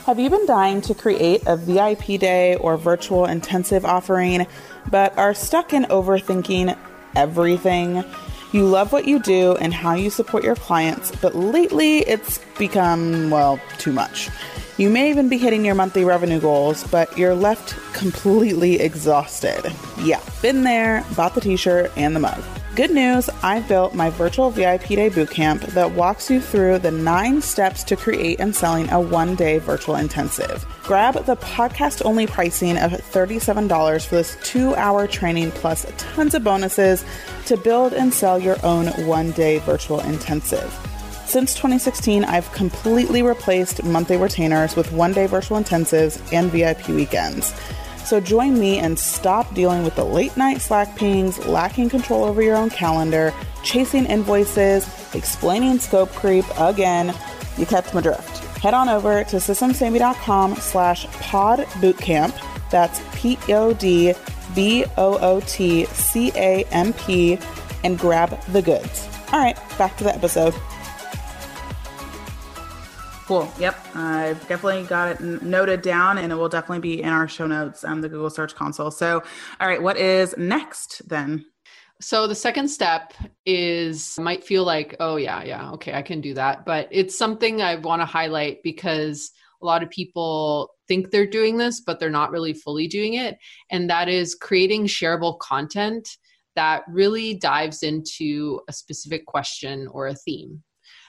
Have 0.06 0.18
you 0.18 0.28
been 0.30 0.46
dying 0.46 0.80
to 0.82 0.94
create 0.94 1.42
a 1.46 1.56
VIP 1.56 2.18
day 2.18 2.56
or 2.56 2.76
virtual 2.76 3.26
intensive 3.26 3.84
offering, 3.84 4.48
but 4.90 5.16
are 5.16 5.32
stuck 5.32 5.72
in 5.72 5.84
overthinking 5.84 6.76
everything? 7.14 8.04
You 8.50 8.66
love 8.66 8.92
what 8.92 9.06
you 9.06 9.20
do 9.20 9.56
and 9.56 9.72
how 9.72 9.94
you 9.94 10.10
support 10.10 10.42
your 10.42 10.56
clients, 10.56 11.12
but 11.22 11.36
lately 11.36 11.98
it's 12.00 12.38
become, 12.58 13.30
well, 13.30 13.60
too 13.78 13.92
much. 13.92 14.28
You 14.76 14.90
may 14.90 15.08
even 15.08 15.28
be 15.28 15.38
hitting 15.38 15.64
your 15.64 15.76
monthly 15.76 16.04
revenue 16.04 16.40
goals, 16.40 16.82
but 16.84 17.16
you're 17.16 17.34
left 17.34 17.76
completely 17.94 18.80
exhausted. 18.80 19.72
Yeah, 20.00 20.20
been 20.42 20.64
there, 20.64 21.04
bought 21.14 21.34
the 21.34 21.40
t 21.40 21.56
shirt 21.56 21.92
and 21.96 22.16
the 22.16 22.20
mug. 22.20 22.42
Good 22.74 22.90
news, 22.90 23.28
I've 23.42 23.68
built 23.68 23.94
my 23.94 24.08
virtual 24.08 24.48
VIP 24.48 24.86
day 24.88 25.10
bootcamp 25.10 25.60
that 25.74 25.90
walks 25.90 26.30
you 26.30 26.40
through 26.40 26.78
the 26.78 26.90
nine 26.90 27.42
steps 27.42 27.84
to 27.84 27.96
create 27.96 28.40
and 28.40 28.56
selling 28.56 28.88
a 28.88 28.98
one 28.98 29.34
day 29.34 29.58
virtual 29.58 29.96
intensive. 29.96 30.64
Grab 30.82 31.22
the 31.26 31.36
podcast 31.36 32.02
only 32.06 32.26
pricing 32.26 32.78
of 32.78 32.92
$37 32.92 34.06
for 34.06 34.14
this 34.14 34.38
two 34.42 34.74
hour 34.76 35.06
training 35.06 35.50
plus 35.50 35.84
tons 35.98 36.34
of 36.34 36.44
bonuses 36.44 37.04
to 37.44 37.58
build 37.58 37.92
and 37.92 38.14
sell 38.14 38.38
your 38.38 38.56
own 38.64 38.86
one 39.06 39.32
day 39.32 39.58
virtual 39.58 40.00
intensive. 40.00 40.72
Since 41.26 41.52
2016, 41.52 42.24
I've 42.24 42.50
completely 42.52 43.20
replaced 43.20 43.84
monthly 43.84 44.16
retainers 44.16 44.76
with 44.76 44.90
one 44.92 45.12
day 45.12 45.26
virtual 45.26 45.58
intensives 45.58 46.22
and 46.32 46.50
VIP 46.50 46.88
weekends. 46.88 47.52
So 48.04 48.20
join 48.20 48.58
me 48.58 48.78
and 48.78 48.98
stop 48.98 49.54
dealing 49.54 49.84
with 49.84 49.94
the 49.96 50.04
late 50.04 50.36
night 50.36 50.60
Slack 50.60 50.96
pings, 50.96 51.38
lacking 51.46 51.88
control 51.88 52.24
over 52.24 52.42
your 52.42 52.56
own 52.56 52.70
calendar, 52.70 53.32
chasing 53.62 54.06
invoices, 54.06 54.86
explaining 55.14 55.78
scope 55.78 56.10
creep 56.12 56.44
again. 56.58 57.14
You 57.56 57.66
catch 57.66 57.92
my 57.94 58.00
drift. 58.00 58.38
Head 58.58 58.74
on 58.74 58.88
over 58.88 59.24
to 59.24 59.36
systemssavedme.com 59.36 60.56
slash 60.56 61.06
pod 61.20 61.60
bootcamp. 61.80 62.38
That's 62.70 63.00
P-O-D 63.14 64.14
B-O-O-T-C-A-M-P 64.54 65.88
and 67.84 67.98
grab 67.98 68.40
the 68.52 68.62
goods. 68.62 69.08
All 69.32 69.40
right, 69.40 69.56
back 69.78 69.96
to 69.96 70.04
the 70.04 70.14
episode. 70.14 70.54
Cool. 73.26 73.50
Yep. 73.58 73.96
I've 73.96 74.40
definitely 74.48 74.82
got 74.84 75.08
it 75.08 75.42
noted 75.42 75.80
down 75.82 76.18
and 76.18 76.32
it 76.32 76.36
will 76.36 76.48
definitely 76.48 76.80
be 76.80 77.02
in 77.02 77.08
our 77.08 77.28
show 77.28 77.46
notes 77.46 77.84
on 77.84 78.00
the 78.00 78.08
Google 78.08 78.30
Search 78.30 78.54
Console. 78.54 78.90
So, 78.90 79.22
all 79.60 79.68
right, 79.68 79.80
what 79.80 79.96
is 79.96 80.34
next 80.36 81.08
then? 81.08 81.44
So 82.00 82.26
the 82.26 82.34
second 82.34 82.66
step 82.66 83.14
is 83.46 84.18
might 84.18 84.42
feel 84.42 84.64
like, 84.64 84.96
oh 84.98 85.16
yeah, 85.16 85.44
yeah, 85.44 85.70
okay, 85.70 85.94
I 85.94 86.02
can 86.02 86.20
do 86.20 86.34
that, 86.34 86.66
but 86.66 86.88
it's 86.90 87.16
something 87.16 87.62
I 87.62 87.76
want 87.76 88.02
to 88.02 88.06
highlight 88.06 88.58
because 88.64 89.30
a 89.62 89.66
lot 89.66 89.84
of 89.84 89.90
people 89.90 90.70
think 90.88 91.10
they're 91.10 91.24
doing 91.24 91.58
this, 91.58 91.80
but 91.80 92.00
they're 92.00 92.10
not 92.10 92.32
really 92.32 92.54
fully 92.54 92.88
doing 92.88 93.14
it, 93.14 93.38
and 93.70 93.88
that 93.88 94.08
is 94.08 94.34
creating 94.34 94.86
shareable 94.86 95.38
content 95.38 96.08
that 96.56 96.82
really 96.88 97.34
dives 97.34 97.84
into 97.84 98.60
a 98.68 98.72
specific 98.72 99.24
question 99.26 99.86
or 99.92 100.08
a 100.08 100.14
theme. 100.14 100.60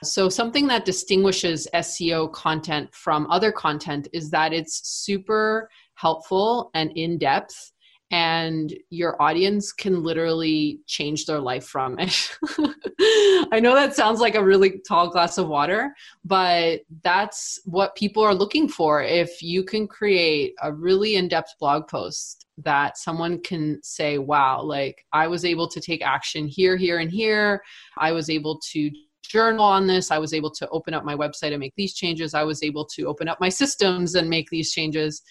So, 0.03 0.29
something 0.29 0.67
that 0.67 0.86
distinguishes 0.86 1.67
SEO 1.74 2.31
content 2.31 2.93
from 2.93 3.29
other 3.29 3.51
content 3.51 4.07
is 4.13 4.29
that 4.31 4.53
it's 4.53 4.88
super 4.88 5.69
helpful 5.95 6.72
and 6.74 6.91
in 6.95 7.17
depth, 7.17 7.72
and 8.12 8.74
your 8.91 9.19
audience 9.19 9.72
can 9.72 10.03
literally 10.03 10.79
change 10.86 11.25
their 11.25 11.39
life 11.39 11.65
from 11.65 11.98
it. 11.98 12.38
I 13.51 13.60
know 13.60 13.74
that 13.74 13.95
sounds 13.95 14.19
like 14.19 14.36
a 14.36 14.43
really 14.43 14.81
tall 14.88 15.10
glass 15.10 15.39
of 15.39 15.48
water, 15.48 15.93
but 16.24 16.81
that's 17.03 17.60
what 17.65 17.95
people 17.95 18.22
are 18.22 18.36
looking 18.36 18.67
for. 18.67 19.01
If 19.01 19.41
you 19.41 19.63
can 19.63 19.88
create 19.88 20.53
a 20.62 20.72
really 20.72 21.15
in 21.15 21.27
depth 21.27 21.55
blog 21.60 21.88
post 21.88 22.45
that 22.57 22.98
someone 23.00 23.41
can 23.41 23.79
say, 23.81 24.19
wow, 24.19 24.62
like 24.62 25.05
I 25.12 25.27
was 25.27 25.43
able 25.43 25.67
to 25.69 25.81
take 25.81 26.03
action 26.03 26.48
here, 26.48 26.77
here, 26.77 27.00
and 27.00 27.10
here, 27.10 27.63
I 27.98 28.12
was 28.12 28.29
able 28.29 28.60
to 28.74 28.91
journal 29.33 29.65
on 29.65 29.87
this. 29.87 30.11
I 30.11 30.19
was 30.19 30.31
able 30.33 30.51
to 30.51 30.69
open 30.69 30.93
up 30.93 31.03
my 31.03 31.15
website 31.15 31.51
and 31.53 31.59
make 31.59 31.73
these 31.75 31.95
changes. 31.95 32.35
I 32.35 32.43
was 32.43 32.61
able 32.61 32.85
to 32.95 33.07
open 33.07 33.27
up 33.27 33.41
my 33.41 33.49
systems 33.49 34.13
and 34.13 34.29
make 34.29 34.47
these 34.51 34.71
changes. 34.71 35.23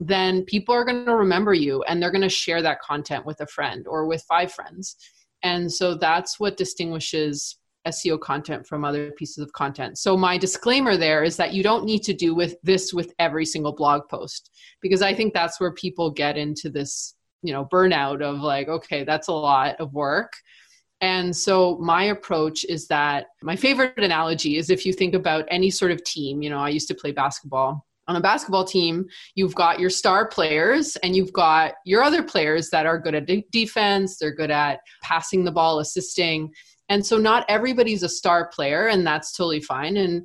Then 0.00 0.44
people 0.46 0.74
are 0.74 0.86
going 0.86 1.04
to 1.04 1.14
remember 1.14 1.52
you 1.52 1.82
and 1.82 2.02
they're 2.02 2.10
going 2.10 2.22
to 2.22 2.30
share 2.30 2.62
that 2.62 2.80
content 2.80 3.26
with 3.26 3.40
a 3.42 3.46
friend 3.46 3.86
or 3.86 4.06
with 4.06 4.24
five 4.26 4.50
friends. 4.52 4.96
And 5.42 5.70
so 5.70 5.94
that's 5.94 6.40
what 6.40 6.56
distinguishes 6.56 7.58
SEO 7.86 8.18
content 8.18 8.66
from 8.66 8.86
other 8.86 9.10
pieces 9.12 9.38
of 9.38 9.52
content. 9.52 9.98
So 9.98 10.16
my 10.16 10.38
disclaimer 10.38 10.96
there 10.96 11.22
is 11.22 11.36
that 11.36 11.52
you 11.52 11.62
don't 11.62 11.84
need 11.84 12.02
to 12.04 12.14
do 12.14 12.34
with 12.34 12.56
this 12.62 12.94
with 12.94 13.12
every 13.18 13.44
single 13.44 13.74
blog 13.74 14.08
post 14.08 14.50
because 14.80 15.02
I 15.02 15.12
think 15.12 15.34
that's 15.34 15.60
where 15.60 15.74
people 15.74 16.10
get 16.10 16.38
into 16.38 16.70
this, 16.70 17.14
you 17.42 17.52
know, 17.52 17.66
burnout 17.66 18.22
of 18.22 18.40
like 18.40 18.68
okay, 18.68 19.04
that's 19.04 19.28
a 19.28 19.32
lot 19.32 19.76
of 19.78 19.92
work. 19.92 20.32
And 21.02 21.36
so 21.36 21.78
my 21.78 22.04
approach 22.04 22.64
is 22.64 22.86
that 22.86 23.26
my 23.42 23.56
favorite 23.56 23.98
analogy 23.98 24.56
is 24.56 24.70
if 24.70 24.86
you 24.86 24.92
think 24.92 25.14
about 25.14 25.44
any 25.50 25.68
sort 25.68 25.90
of 25.90 26.02
team, 26.04 26.42
you 26.42 26.48
know, 26.48 26.60
I 26.60 26.68
used 26.68 26.86
to 26.88 26.94
play 26.94 27.10
basketball. 27.10 27.84
On 28.06 28.14
a 28.14 28.20
basketball 28.20 28.64
team, 28.64 29.06
you've 29.34 29.54
got 29.54 29.80
your 29.80 29.90
star 29.90 30.28
players 30.28 30.94
and 30.96 31.16
you've 31.16 31.32
got 31.32 31.74
your 31.84 32.04
other 32.04 32.22
players 32.22 32.70
that 32.70 32.86
are 32.86 33.00
good 33.00 33.16
at 33.16 33.26
de- 33.26 33.46
defense, 33.50 34.16
they're 34.16 34.34
good 34.34 34.50
at 34.50 34.78
passing 35.02 35.44
the 35.44 35.52
ball, 35.52 35.80
assisting. 35.80 36.52
And 36.88 37.04
so 37.04 37.16
not 37.16 37.46
everybody's 37.48 38.04
a 38.04 38.08
star 38.08 38.48
player 38.48 38.86
and 38.86 39.04
that's 39.04 39.32
totally 39.32 39.60
fine 39.60 39.96
and 39.96 40.22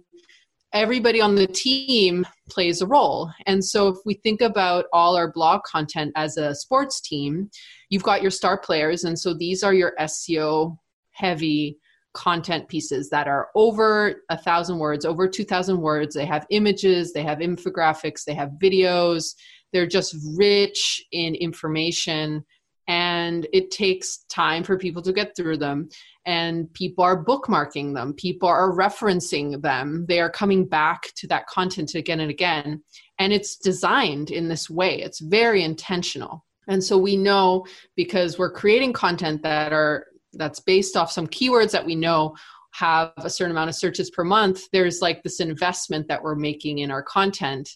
everybody 0.78 1.20
on 1.20 1.36
the 1.36 1.48
team 1.48 2.26
plays 2.50 2.82
a 2.82 2.88
role. 2.88 3.32
And 3.48 3.64
so 3.64 3.88
if 3.88 3.98
we 4.06 4.14
think 4.16 4.42
about 4.42 4.86
all 4.94 5.16
our 5.16 5.32
blog 5.32 5.64
content 5.64 6.12
as 6.16 6.38
a 6.38 6.54
sports 6.54 7.02
team, 7.02 7.50
you've 7.90 8.04
got 8.04 8.22
your 8.22 8.32
star 8.32 8.60
players. 8.60 9.04
And 9.04 9.18
so 9.18 9.34
these 9.34 9.64
are 9.64 9.74
your 9.74 9.94
SEO 10.00 10.78
heavy 11.12 11.78
content 12.14 12.68
pieces 12.68 13.10
that 13.10 13.28
are 13.28 13.50
over 13.56 14.22
a 14.30 14.38
thousand 14.38 14.78
words, 14.78 15.04
over 15.04 15.28
2,000 15.28 15.80
words. 15.80 16.16
They 16.16 16.26
have 16.26 16.46
images, 16.52 17.12
they 17.12 17.24
have 17.24 17.40
infographics, 17.40 18.24
they 18.24 18.34
have 18.36 18.52
videos. 18.62 19.34
They're 19.74 19.88
just 19.88 20.16
rich 20.38 21.04
in 21.12 21.36
information 21.36 22.46
and 22.88 23.48
it 23.52 23.70
takes 23.72 24.20
time 24.30 24.64
for 24.64 24.78
people 24.78 25.02
to 25.02 25.14
get 25.14 25.36
through 25.36 25.58
them. 25.58 25.90
And 26.26 26.72
people 26.74 27.04
are 27.04 27.24
bookmarking 27.24 27.94
them. 27.94 28.14
People 28.14 28.50
are 28.50 28.74
referencing 28.74 29.62
them. 29.62 30.06
They 30.08 30.20
are 30.20 30.30
coming 30.30 30.66
back 30.66 31.12
to 31.18 31.28
that 31.28 31.48
content 31.48 31.96
again 31.96 32.20
and 32.20 32.30
again. 32.30 32.84
And 33.20 33.34
it's 33.34 33.58
designed 33.58 34.32
in 34.32 34.48
this 34.48 34.70
way. 34.70 35.02
It's 35.02 35.20
very 35.20 35.64
intentional. 35.64 36.46
And 36.68 36.84
so 36.84 36.98
we 36.98 37.16
know 37.16 37.66
because 37.96 38.38
we're 38.38 38.52
creating 38.52 38.94
content 38.94 39.42
that 39.44 39.74
are 39.74 40.06
that's 40.34 40.60
based 40.60 40.98
off 40.98 41.12
some 41.12 41.28
keywords 41.28 41.72
that 41.72 41.86
we 41.86 41.96
know 41.96 42.36
have 42.74 43.12
a 43.18 43.30
certain 43.30 43.52
amount 43.52 43.70
of 43.70 43.76
searches 43.76 44.12
per 44.12 44.26
month 44.26 44.64
there's 44.72 45.02
like 45.02 45.24
this 45.24 45.40
investment 45.40 46.08
that 46.08 46.22
we're 46.22 46.36
making 46.36 46.80
in 46.80 46.92
our 46.92 47.02
content 47.02 47.70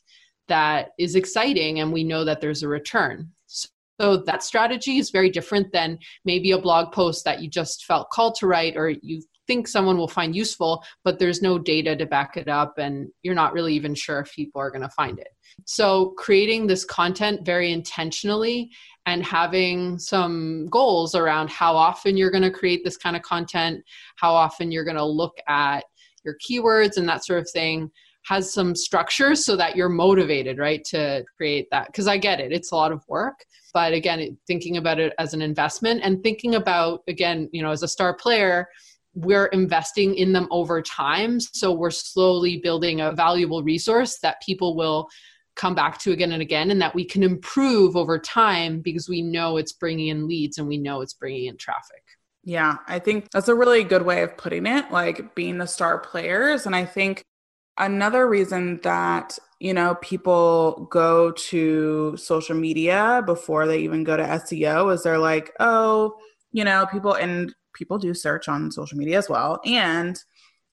that 0.49 0.89
is 0.99 1.15
exciting 1.15 1.79
and 1.79 1.93
we 1.93 2.03
know 2.03 2.25
that 2.25 2.41
there's 2.41 2.61
a 2.61 2.67
return 2.67 3.31
so 4.01 4.17
that 4.17 4.41
strategy 4.41 4.97
is 4.97 5.11
very 5.11 5.29
different 5.29 5.71
than 5.71 5.99
maybe 6.25 6.51
a 6.51 6.57
blog 6.57 6.91
post 6.91 7.23
that 7.23 7.39
you 7.39 7.47
just 7.47 7.85
felt 7.85 8.09
called 8.09 8.33
to 8.39 8.47
write 8.47 8.75
or 8.75 8.89
you 8.89 9.21
think 9.45 9.67
someone 9.67 9.95
will 9.95 10.07
find 10.07 10.35
useful, 10.35 10.83
but 11.03 11.19
there's 11.19 11.43
no 11.43 11.59
data 11.59 11.95
to 11.95 12.07
back 12.07 12.35
it 12.35 12.47
up 12.47 12.79
and 12.79 13.09
you're 13.21 13.35
not 13.35 13.53
really 13.53 13.75
even 13.75 13.93
sure 13.93 14.21
if 14.21 14.33
people 14.33 14.59
are 14.59 14.71
going 14.71 14.81
to 14.81 14.89
find 14.89 15.19
it. 15.19 15.27
So, 15.65 16.15
creating 16.17 16.65
this 16.65 16.83
content 16.83 17.45
very 17.45 17.71
intentionally 17.71 18.71
and 19.05 19.23
having 19.23 19.99
some 19.99 20.67
goals 20.71 21.13
around 21.13 21.51
how 21.51 21.75
often 21.75 22.17
you're 22.17 22.31
going 22.31 22.41
to 22.41 22.49
create 22.49 22.83
this 22.83 22.97
kind 22.97 23.15
of 23.15 23.21
content, 23.21 23.83
how 24.15 24.33
often 24.33 24.71
you're 24.71 24.85
going 24.85 24.97
to 24.97 25.05
look 25.05 25.37
at 25.47 25.83
your 26.23 26.37
keywords 26.37 26.97
and 26.97 27.07
that 27.07 27.23
sort 27.23 27.39
of 27.39 27.49
thing 27.51 27.91
has 28.23 28.53
some 28.53 28.75
structure 28.75 29.35
so 29.35 29.55
that 29.55 29.75
you're 29.75 29.89
motivated, 29.89 30.57
right, 30.57 30.83
to 30.85 31.23
create 31.37 31.67
that. 31.71 31.87
Because 31.87 32.07
I 32.07 32.17
get 32.17 32.39
it, 32.39 32.51
it's 32.51 32.71
a 32.71 32.75
lot 32.75 32.91
of 32.91 33.03
work. 33.07 33.43
But 33.73 33.93
again, 33.93 34.37
thinking 34.47 34.77
about 34.77 34.99
it 34.99 35.13
as 35.17 35.33
an 35.33 35.41
investment 35.41 36.01
and 36.03 36.21
thinking 36.21 36.55
about, 36.55 37.03
again, 37.07 37.49
you 37.51 37.61
know, 37.61 37.71
as 37.71 37.83
a 37.83 37.87
star 37.87 38.13
player, 38.13 38.67
we're 39.13 39.47
investing 39.47 40.15
in 40.15 40.33
them 40.33 40.47
over 40.51 40.81
time. 40.81 41.39
So 41.39 41.71
we're 41.71 41.91
slowly 41.91 42.57
building 42.57 43.01
a 43.01 43.11
valuable 43.11 43.63
resource 43.63 44.19
that 44.19 44.41
people 44.41 44.75
will 44.75 45.09
come 45.55 45.75
back 45.75 45.97
to 45.99 46.11
again 46.11 46.31
and 46.31 46.41
again 46.41 46.71
and 46.71 46.81
that 46.81 46.95
we 46.95 47.03
can 47.03 47.23
improve 47.23 47.97
over 47.97 48.17
time 48.17 48.79
because 48.79 49.09
we 49.09 49.21
know 49.21 49.57
it's 49.57 49.73
bringing 49.73 50.07
in 50.07 50.27
leads 50.27 50.57
and 50.57 50.67
we 50.67 50.77
know 50.77 51.01
it's 51.01 51.13
bringing 51.13 51.47
in 51.47 51.57
traffic. 51.57 52.03
Yeah, 52.43 52.77
I 52.87 52.99
think 52.99 53.29
that's 53.31 53.49
a 53.49 53.55
really 53.55 53.83
good 53.83 54.03
way 54.03 54.23
of 54.23 54.35
putting 54.37 54.65
it, 54.65 54.91
like 54.91 55.35
being 55.35 55.57
the 55.57 55.67
star 55.67 55.99
players. 55.99 56.65
And 56.65 56.75
I 56.75 56.85
think 56.85 57.23
another 57.81 58.27
reason 58.29 58.79
that, 58.83 59.37
you 59.59 59.73
know, 59.73 59.95
people 59.95 60.87
go 60.91 61.31
to 61.31 62.15
social 62.15 62.55
media 62.55 63.21
before 63.25 63.67
they 63.67 63.79
even 63.79 64.03
go 64.03 64.15
to 64.15 64.23
SEO 64.23 64.93
is 64.93 65.03
they're 65.03 65.17
like, 65.17 65.51
oh, 65.59 66.13
you 66.51 66.63
know, 66.63 66.85
people 66.91 67.13
and 67.13 67.53
people 67.73 67.97
do 67.97 68.13
search 68.13 68.47
on 68.47 68.71
social 68.71 68.97
media 68.97 69.17
as 69.17 69.27
well. 69.29 69.59
And 69.65 70.17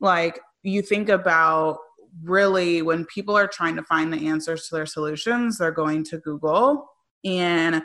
like 0.00 0.38
you 0.62 0.82
think 0.82 1.08
about 1.08 1.78
really 2.22 2.82
when 2.82 3.04
people 3.06 3.36
are 3.36 3.48
trying 3.48 3.76
to 3.76 3.82
find 3.82 4.12
the 4.12 4.28
answers 4.28 4.68
to 4.68 4.74
their 4.74 4.86
solutions, 4.86 5.58
they're 5.58 5.70
going 5.72 6.04
to 6.04 6.18
Google. 6.18 6.88
And 7.24 7.82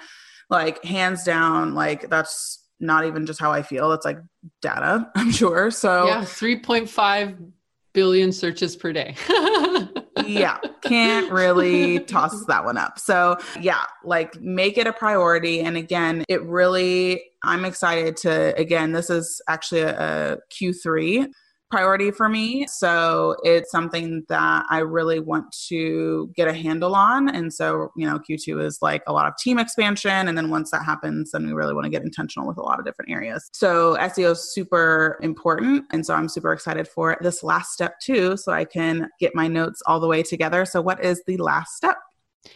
like 0.50 0.84
hands 0.84 1.24
down, 1.24 1.74
like 1.74 2.10
that's 2.10 2.60
not 2.80 3.06
even 3.06 3.25
just 3.25 3.39
how 3.39 3.51
I 3.51 3.62
feel. 3.62 3.94
It's 3.94 4.06
like 4.06 4.20
data, 4.62 5.10
I'm 5.15 5.32
sure. 5.32 5.72
So 5.72 6.08
yeah, 6.08 6.22
3.5 6.22 7.51
billion 7.93 8.31
searches 8.31 8.75
per 8.75 8.93
day. 8.93 9.15
yeah, 10.25 10.59
can't 10.81 11.31
really 11.31 12.00
toss 12.00 12.45
that 12.45 12.63
one 12.65 12.77
up. 12.77 13.00
So, 13.00 13.38
yeah, 13.59 13.83
like 14.03 14.39
make 14.41 14.77
it 14.77 14.88
a 14.88 14.93
priority. 14.93 15.62
And 15.62 15.77
again, 15.77 16.23
it 16.29 16.43
really, 16.43 17.23
I'm 17.43 17.65
excited 17.65 18.17
to, 18.17 18.55
again, 18.57 18.91
this 18.91 19.09
is 19.09 19.41
actually 19.47 19.81
a 19.81 19.93
a 20.23 20.38
Q3 20.51 21.27
priority 21.74 22.12
for 22.12 22.30
me. 22.30 22.68
So 22.68 23.36
it's 23.42 23.72
something 23.72 24.24
that 24.30 24.63
I 24.70 24.77
really 24.82 25.20
want 25.20 25.51
to 25.70 26.32
get 26.36 26.48
a 26.48 26.53
handle 26.53 26.94
on. 26.94 27.30
And 27.30 27.51
so, 27.51 27.92
you 27.98 28.06
know, 28.06 28.20
Q2 28.20 28.63
is 28.63 28.77
like 28.84 29.01
a 29.08 29.12
lot 29.12 29.25
of 29.25 29.34
team 29.38 29.58
expansion. 29.58 30.27
And 30.27 30.38
then 30.38 30.51
once 30.51 30.70
that 30.70 30.84
happens, 30.84 31.32
then 31.32 31.48
we 31.48 31.53
really 31.53 31.74
want 31.74 31.86
to 31.86 31.89
get 31.89 32.03
intentional 32.03 32.48
with 32.48 32.58
a 32.58 32.62
lot 32.62 32.77
of 32.77 32.86
different 32.86 33.10
areas. 33.10 33.50
So 33.53 33.98
SEO 34.00 34.34
is 34.34 34.53
super 34.53 35.18
important. 35.24 35.86
And 35.92 36.06
so 36.06 36.13
I'm 36.13 36.30
super 36.30 36.53
excited 36.53 36.88
for 36.88 37.18
this 37.22 37.42
last 37.42 37.74
step 37.74 38.00
too, 38.00 38.38
so 38.38 38.51
I 38.51 38.65
can 38.65 39.10
get 39.20 39.34
my 39.34 39.48
notes 39.48 39.82
all 39.88 40.00
the 40.00 40.08
way 40.08 40.22
together. 40.22 40.65
So, 40.65 40.80
what 40.80 41.03
is 41.03 41.24
the 41.25 41.38
last 41.38 41.75
step? 41.75 41.98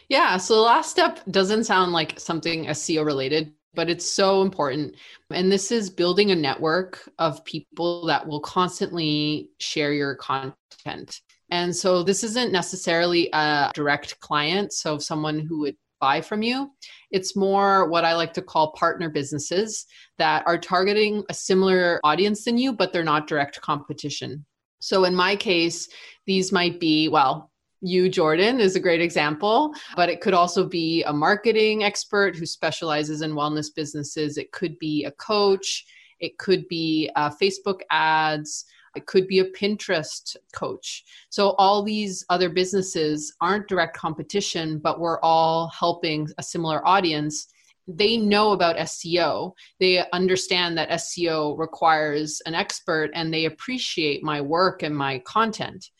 Yeah. 0.08 0.36
So 0.36 0.54
the 0.54 0.60
last 0.60 0.90
step 0.90 1.20
doesn't 1.30 1.64
sound 1.64 1.92
like 1.92 2.20
something 2.20 2.66
SEO 2.66 3.04
related, 3.04 3.52
but 3.78 3.88
it's 3.88 4.10
so 4.10 4.42
important. 4.42 4.96
And 5.30 5.52
this 5.52 5.70
is 5.70 5.88
building 5.88 6.32
a 6.32 6.34
network 6.34 7.08
of 7.20 7.44
people 7.44 8.06
that 8.06 8.26
will 8.26 8.40
constantly 8.40 9.50
share 9.60 9.92
your 9.92 10.16
content. 10.16 11.20
And 11.52 11.74
so 11.74 12.02
this 12.02 12.24
isn't 12.24 12.50
necessarily 12.50 13.30
a 13.32 13.70
direct 13.74 14.18
client, 14.18 14.72
so 14.72 14.98
someone 14.98 15.38
who 15.38 15.60
would 15.60 15.76
buy 16.00 16.20
from 16.20 16.42
you. 16.42 16.72
It's 17.12 17.36
more 17.36 17.88
what 17.88 18.04
I 18.04 18.16
like 18.16 18.32
to 18.32 18.42
call 18.42 18.72
partner 18.72 19.10
businesses 19.10 19.86
that 20.18 20.44
are 20.44 20.58
targeting 20.58 21.22
a 21.28 21.34
similar 21.34 22.00
audience 22.02 22.42
than 22.42 22.58
you, 22.58 22.72
but 22.72 22.92
they're 22.92 23.04
not 23.04 23.28
direct 23.28 23.60
competition. 23.60 24.44
So 24.80 25.04
in 25.04 25.14
my 25.14 25.36
case, 25.36 25.88
these 26.26 26.50
might 26.50 26.80
be, 26.80 27.06
well, 27.06 27.52
you, 27.80 28.08
Jordan, 28.08 28.60
is 28.60 28.76
a 28.76 28.80
great 28.80 29.00
example, 29.00 29.72
but 29.94 30.08
it 30.08 30.20
could 30.20 30.34
also 30.34 30.66
be 30.66 31.02
a 31.04 31.12
marketing 31.12 31.84
expert 31.84 32.36
who 32.36 32.46
specializes 32.46 33.22
in 33.22 33.32
wellness 33.32 33.72
businesses. 33.74 34.36
It 34.36 34.52
could 34.52 34.78
be 34.78 35.04
a 35.04 35.12
coach. 35.12 35.86
It 36.20 36.38
could 36.38 36.66
be 36.68 37.10
uh, 37.14 37.30
Facebook 37.30 37.80
ads. 37.90 38.64
It 38.96 39.06
could 39.06 39.28
be 39.28 39.38
a 39.38 39.50
Pinterest 39.50 40.36
coach. 40.52 41.04
So, 41.30 41.50
all 41.50 41.82
these 41.82 42.24
other 42.30 42.48
businesses 42.48 43.34
aren't 43.40 43.68
direct 43.68 43.96
competition, 43.96 44.78
but 44.78 44.98
we're 44.98 45.20
all 45.20 45.68
helping 45.68 46.28
a 46.38 46.42
similar 46.42 46.86
audience. 46.86 47.46
They 47.86 48.16
know 48.16 48.52
about 48.52 48.76
SEO. 48.76 49.52
They 49.78 50.04
understand 50.12 50.76
that 50.76 50.90
SEO 50.90 51.56
requires 51.56 52.42
an 52.44 52.54
expert 52.54 53.10
and 53.14 53.32
they 53.32 53.44
appreciate 53.44 54.22
my 54.22 54.40
work 54.40 54.82
and 54.82 54.96
my 54.96 55.20
content. 55.20 55.90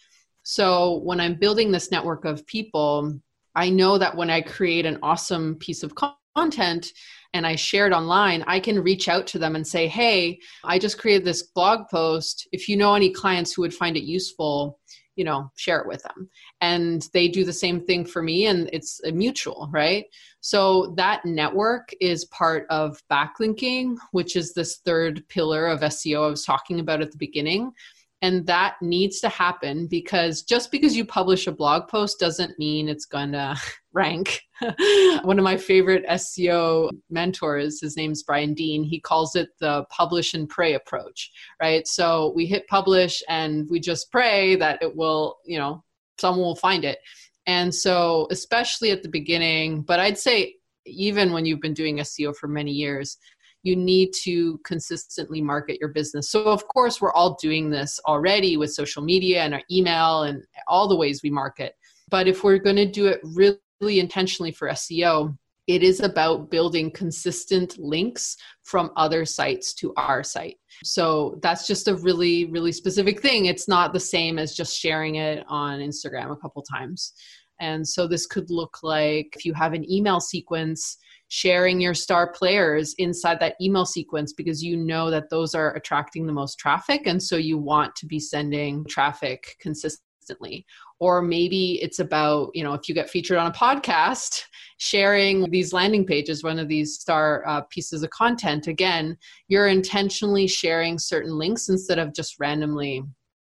So 0.51 1.01
when 1.01 1.21
I'm 1.21 1.35
building 1.35 1.71
this 1.71 1.91
network 1.91 2.25
of 2.25 2.47
people, 2.47 3.21
I 3.55 3.69
know 3.69 3.99
that 3.99 4.17
when 4.17 4.31
I 4.31 4.41
create 4.41 4.87
an 4.87 4.99
awesome 5.03 5.57
piece 5.57 5.83
of 5.83 5.95
content 6.35 6.87
and 7.35 7.47
I 7.47 7.55
share 7.55 7.87
it 7.87 7.93
online, 7.93 8.45
I 8.47 8.59
can 8.59 8.83
reach 8.83 9.11
out 9.11 9.27
to 9.27 9.39
them 9.39 9.57
and 9.57 9.67
say, 9.67 9.87
Hey, 9.87 10.41
I 10.65 10.79
just 10.79 10.97
created 10.99 11.27
this 11.27 11.43
blog 11.43 11.87
post. 11.91 12.49
If 12.51 12.67
you 12.67 12.79
know 12.79 12.95
any 12.95 13.11
clients 13.11 13.53
who 13.53 13.61
would 13.61 13.75
find 13.75 13.95
it 13.95 14.05
useful, 14.05 14.81
you 15.17 15.25
know, 15.25 15.51
share 15.57 15.81
it 15.81 15.87
with 15.87 16.03
them. 16.05 16.31
And 16.63 17.07
they 17.13 17.29
do 17.29 17.45
the 17.45 17.53
same 17.53 17.85
thing 17.85 18.07
for 18.07 18.23
me, 18.23 18.47
and 18.47 18.71
it's 18.73 19.03
a 19.05 19.13
mutual, 19.13 19.69
right? 19.71 20.07
So 20.41 20.95
that 20.97 21.27
network 21.27 21.91
is 22.01 22.25
part 22.27 22.67
of 22.71 23.03
backlinking, 23.13 23.99
which 24.13 24.35
is 24.35 24.55
this 24.55 24.79
third 24.79 25.29
pillar 25.29 25.67
of 25.67 25.81
SEO 25.81 26.25
I 26.25 26.31
was 26.31 26.45
talking 26.47 26.81
about 26.81 27.03
at 27.03 27.11
the 27.11 27.19
beginning. 27.19 27.73
And 28.21 28.47
that 28.47 28.77
needs 28.83 29.21
to 29.21 29.29
happen 29.29 29.87
because 29.87 30.43
just 30.43 30.73
because 30.73 30.97
you 30.97 31.05
publish 31.05 31.47
a 31.47 31.53
blog 31.53 31.89
post 31.89 32.19
doesn't 32.19 32.59
mean 32.59 32.89
it's 32.89 33.05
going 33.05 33.33
to 33.33 33.57
rank. 33.93 34.41
One 35.23 35.39
of 35.39 35.45
my 35.45 35.57
favorite 35.57 36.05
SEO 36.07 36.91
mentors, 37.11 37.81
his 37.81 37.97
name's 37.97 38.23
Brian 38.23 38.55
Dean, 38.55 38.83
he 38.83 39.01
calls 39.01 39.37
it 39.37 39.51
the 39.61 39.85
publish 39.91 40.35
and 40.35 40.49
pray 40.49 40.75
approach, 40.75 41.31
right? 41.63 41.87
So 41.87 42.33
we 42.35 42.47
hit 42.47 42.67
publish 42.67 43.23
and 43.29 43.69
we 43.71 43.81
just 43.81 44.11
pray 44.11 44.57
that 44.57 44.83
it 44.83 44.97
will, 44.97 45.39
you 45.45 45.59
know, 45.59 45.85
someone 46.19 46.45
will 46.45 46.57
find 46.57 46.85
it. 46.85 46.99
And 47.47 47.75
so, 47.75 48.27
especially 48.31 48.91
at 48.91 49.03
the 49.03 49.09
beginning, 49.09 49.83
but 49.83 50.01
I'd 50.01 50.19
say 50.19 50.57
even 50.85 51.33
when 51.33 51.47
you've 51.47 51.61
been 51.61 51.75
doing 51.75 51.97
SEO 51.99 52.37
for 52.37 52.49
many 52.49 52.73
years, 52.73 53.17
you 53.63 53.77
need 53.77 54.13
to 54.23 54.59
consistently 54.65 55.41
market 55.41 55.79
your 55.81 55.91
business. 55.91 56.31
So, 56.31 56.45
of 56.45 56.67
course, 56.69 57.01
we're 57.01 57.13
all 57.13 57.35
doing 57.41 57.71
this 57.71 58.01
already 58.07 58.57
with 58.57 58.73
social 58.73 59.03
media 59.03 59.43
and 59.43 59.55
our 59.55 59.63
email 59.71 60.23
and 60.23 60.43
all 60.67 60.89
the 60.89 60.97
ways 60.97 61.23
we 61.23 61.31
market. 61.31 61.75
But 62.11 62.29
if 62.29 62.45
we're 62.45 62.59
going 62.59 62.77
to 62.77 62.87
do 62.87 63.07
it 63.07 63.21
really 63.25 64.01
intentionally 64.01 64.53
for 64.53 64.69
SEO, 64.69 65.37
it 65.67 65.83
is 65.83 66.01
about 66.01 66.51
building 66.51 66.91
consistent 66.91 67.79
links 67.79 68.37
from 68.63 68.91
other 68.97 69.27
sites 69.27 69.75
to 69.75 69.93
our 69.99 70.25
site. 70.25 70.57
So 70.83 71.39
that's 71.43 71.67
just 71.67 71.89
a 71.89 71.97
really, 71.97 72.47
really 72.47 72.73
specific 72.73 73.21
thing. 73.21 73.47
It's 73.47 73.69
not 73.69 73.93
the 73.93 74.01
same 74.01 74.39
as 74.39 74.55
just 74.55 74.79
sharing 74.79 75.17
it 75.17 75.45
on 75.47 75.81
Instagram 75.81 76.33
a 76.33 76.37
couple 76.37 76.63
times. 76.63 77.13
And 77.61 77.87
so 77.87 78.07
this 78.07 78.27
could 78.27 78.51
look 78.51 78.79
like 78.83 79.35
if 79.37 79.45
you 79.45 79.53
have 79.53 79.75
an 79.75 79.91
email 79.91 80.21
sequence 80.21 80.97
sharing 81.29 81.81
your 81.81 81.95
star 81.95 82.33
players 82.33 82.95
inside 82.99 83.39
that 83.41 83.57
email 83.61 83.85
sequence 83.85 84.33
because 84.33 84.65
you 84.65 84.77
know 84.77 85.11
that 85.11 85.31
those 85.31 85.55
are 85.55 85.75
attracting 85.75 86.27
the 86.27 86.33
most 86.33 86.59
traffic. 86.59 87.03
And 87.07 87.23
so 87.23 87.37
you 87.37 87.59
want 87.59 87.95
to 87.97 88.07
be 88.07 88.19
sending 88.19 88.85
traffic 88.87 89.57
consistently. 89.61 90.65
Or 91.01 91.23
maybe 91.23 91.81
it's 91.83 92.01
about 92.01 92.51
you 92.55 92.65
know 92.65 92.75
if 92.75 92.89
you 92.89 92.95
get 92.95 93.11
featured 93.11 93.39
on 93.39 93.51
a 93.51 93.55
podcast 93.55 94.43
sharing 94.79 95.51
these 95.51 95.73
landing 95.73 96.05
pages 96.05 96.45
one 96.45 96.59
of 96.59 96.69
these 96.69 96.95
star 96.95 97.47
uh, 97.47 97.63
pieces 97.71 98.03
of 98.03 98.11
content. 98.11 98.67
Again 98.67 99.17
you're 99.49 99.69
intentionally 99.69 100.47
sharing 100.47 100.99
certain 100.99 101.39
links 101.39 101.69
instead 101.69 101.99
of 101.99 102.15
just 102.15 102.41
randomly 102.41 103.05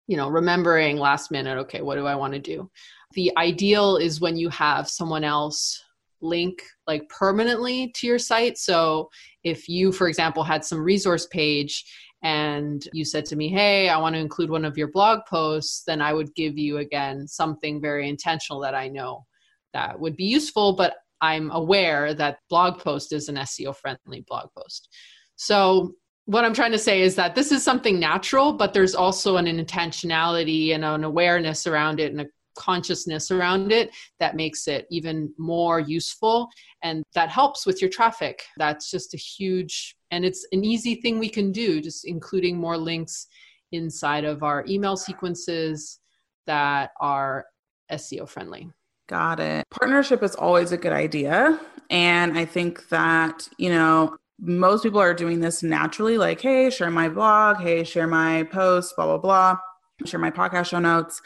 you 0.08 0.16
know 0.16 0.28
remembering 0.28 0.98
last 0.98 1.30
minute 1.30 1.58
okay 1.58 1.82
what 1.82 1.96
do 1.96 2.06
i 2.06 2.14
want 2.14 2.34
to 2.34 2.38
do? 2.38 2.70
The 3.14 3.32
ideal 3.38 3.96
is 3.96 4.20
when 4.20 4.36
you 4.36 4.50
have 4.50 4.88
someone 4.88 5.24
else 5.24 5.82
link 6.20 6.62
like 6.86 7.08
permanently 7.08 7.92
to 7.96 8.06
your 8.06 8.18
site. 8.18 8.58
So 8.58 9.10
if 9.44 9.68
you, 9.68 9.92
for 9.92 10.08
example, 10.08 10.42
had 10.42 10.64
some 10.64 10.82
resource 10.82 11.26
page 11.26 11.84
and 12.22 12.86
you 12.92 13.04
said 13.04 13.24
to 13.26 13.36
me, 13.36 13.48
Hey, 13.48 13.88
I 13.88 13.98
want 13.98 14.14
to 14.14 14.20
include 14.20 14.50
one 14.50 14.64
of 14.64 14.76
your 14.76 14.90
blog 14.90 15.20
posts, 15.28 15.84
then 15.86 16.00
I 16.00 16.12
would 16.12 16.34
give 16.34 16.58
you 16.58 16.78
again 16.78 17.28
something 17.28 17.80
very 17.80 18.08
intentional 18.08 18.60
that 18.60 18.74
I 18.74 18.88
know 18.88 19.26
that 19.72 19.98
would 19.98 20.16
be 20.16 20.24
useful, 20.24 20.74
but 20.74 20.94
I'm 21.20 21.50
aware 21.50 22.14
that 22.14 22.38
blog 22.48 22.78
post 22.80 23.12
is 23.12 23.28
an 23.28 23.36
SEO 23.36 23.76
friendly 23.76 24.24
blog 24.26 24.48
post. 24.56 24.88
So 25.36 25.92
what 26.26 26.44
I'm 26.44 26.54
trying 26.54 26.72
to 26.72 26.78
say 26.78 27.00
is 27.00 27.14
that 27.16 27.34
this 27.34 27.52
is 27.52 27.62
something 27.62 27.98
natural, 27.98 28.52
but 28.52 28.74
there's 28.74 28.94
also 28.94 29.36
an 29.36 29.46
intentionality 29.46 30.74
and 30.74 30.84
an 30.84 31.04
awareness 31.04 31.66
around 31.66 32.00
it 32.00 32.12
and 32.12 32.20
a 32.20 32.26
consciousness 32.58 33.30
around 33.30 33.72
it 33.72 33.90
that 34.18 34.36
makes 34.36 34.68
it 34.68 34.86
even 34.90 35.32
more 35.38 35.80
useful. 35.80 36.48
And 36.82 37.02
that 37.14 37.30
helps 37.30 37.64
with 37.64 37.80
your 37.80 37.90
traffic. 37.90 38.42
That's 38.58 38.90
just 38.90 39.14
a 39.14 39.16
huge, 39.16 39.96
and 40.10 40.24
it's 40.24 40.46
an 40.52 40.64
easy 40.64 40.96
thing 40.96 41.18
we 41.18 41.28
can 41.28 41.52
do, 41.52 41.80
just 41.80 42.04
including 42.04 42.58
more 42.58 42.76
links 42.76 43.28
inside 43.72 44.24
of 44.24 44.42
our 44.42 44.64
email 44.68 44.96
sequences 44.96 46.00
that 46.46 46.90
are 47.00 47.46
SEO 47.92 48.28
friendly. 48.28 48.70
Got 49.08 49.40
it. 49.40 49.64
Partnership 49.70 50.22
is 50.22 50.34
always 50.34 50.72
a 50.72 50.76
good 50.76 50.92
idea. 50.92 51.58
And 51.88 52.38
I 52.38 52.44
think 52.44 52.88
that, 52.90 53.48
you 53.56 53.70
know, 53.70 54.18
most 54.40 54.82
people 54.82 55.00
are 55.00 55.14
doing 55.14 55.40
this 55.40 55.62
naturally 55.64 56.16
like 56.16 56.40
hey 56.40 56.70
share 56.70 56.90
my 56.90 57.08
blog 57.08 57.56
hey 57.58 57.82
share 57.82 58.06
my 58.06 58.44
post 58.44 58.94
blah 58.94 59.04
blah 59.04 59.18
blah 59.18 59.58
share 60.06 60.20
my 60.20 60.30
podcast 60.30 60.66
show 60.66 60.78
notes 60.78 61.20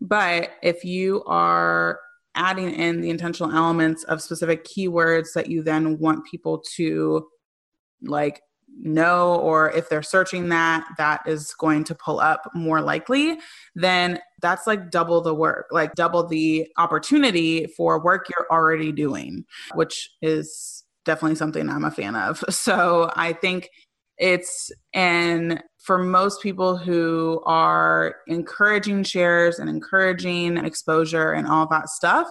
but 0.00 0.50
if 0.62 0.84
you 0.84 1.22
are 1.24 2.00
adding 2.34 2.70
in 2.70 3.00
the 3.00 3.10
intentional 3.10 3.54
elements 3.54 4.04
of 4.04 4.22
specific 4.22 4.64
keywords 4.64 5.32
that 5.34 5.48
you 5.48 5.62
then 5.62 5.98
want 5.98 6.24
people 6.26 6.62
to 6.76 7.26
like 8.02 8.40
know 8.80 9.34
or 9.36 9.70
if 9.72 9.88
they're 9.88 10.02
searching 10.02 10.50
that 10.50 10.86
that 10.98 11.20
is 11.26 11.52
going 11.54 11.82
to 11.82 11.94
pull 11.94 12.20
up 12.20 12.48
more 12.54 12.80
likely 12.80 13.36
then 13.74 14.20
that's 14.40 14.68
like 14.68 14.90
double 14.90 15.20
the 15.20 15.34
work 15.34 15.66
like 15.72 15.92
double 15.94 16.24
the 16.28 16.66
opportunity 16.76 17.66
for 17.76 18.00
work 18.00 18.28
you're 18.28 18.46
already 18.52 18.92
doing 18.92 19.44
which 19.74 20.10
is 20.22 20.84
definitely 21.08 21.36
something 21.36 21.70
I'm 21.70 21.84
a 21.84 21.90
fan 21.90 22.14
of. 22.14 22.44
So 22.68 23.10
I 23.16 23.32
think 23.32 23.70
it's, 24.18 24.70
and 24.94 25.62
for 25.78 25.98
most 25.98 26.42
people 26.42 26.76
who 26.76 27.42
are 27.46 28.16
encouraging 28.26 29.04
shares 29.04 29.58
and 29.58 29.70
encouraging 29.70 30.58
exposure 30.58 31.32
and 31.32 31.46
all 31.46 31.66
that 31.68 31.88
stuff, 31.88 32.28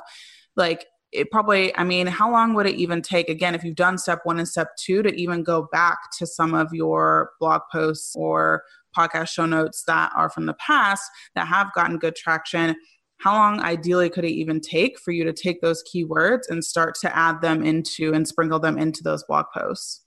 like 0.55 0.85
it 1.11 1.31
probably, 1.31 1.75
I 1.77 1.83
mean, 1.83 2.07
how 2.07 2.31
long 2.31 2.53
would 2.53 2.65
it 2.65 2.75
even 2.75 3.01
take, 3.01 3.29
again, 3.29 3.55
if 3.55 3.63
you've 3.63 3.75
done 3.75 3.97
step 3.97 4.19
one 4.23 4.37
and 4.37 4.47
step 4.47 4.69
two, 4.77 5.01
to 5.03 5.13
even 5.15 5.41
go 5.43 5.67
back 5.71 5.97
to 6.19 6.27
some 6.27 6.53
of 6.53 6.73
your 6.73 7.31
blog 7.39 7.61
posts 7.71 8.13
or 8.15 8.63
podcast 8.95 9.29
show 9.29 9.45
notes 9.45 9.83
that 9.87 10.11
are 10.15 10.29
from 10.29 10.45
the 10.45 10.55
past 10.55 11.09
that 11.35 11.47
have 11.47 11.73
gotten 11.73 11.97
good 11.97 12.15
traction? 12.15 12.75
how 13.19 13.33
long 13.33 13.59
ideally 13.61 14.09
could 14.09 14.25
it 14.25 14.31
even 14.31 14.59
take 14.59 14.99
for 14.99 15.11
you 15.11 15.23
to 15.23 15.33
take 15.33 15.61
those 15.61 15.83
keywords 15.83 16.43
and 16.49 16.63
start 16.63 16.95
to 17.01 17.15
add 17.17 17.41
them 17.41 17.63
into 17.63 18.13
and 18.13 18.27
sprinkle 18.27 18.59
them 18.59 18.77
into 18.77 19.01
those 19.03 19.23
blog 19.23 19.45
posts? 19.53 20.03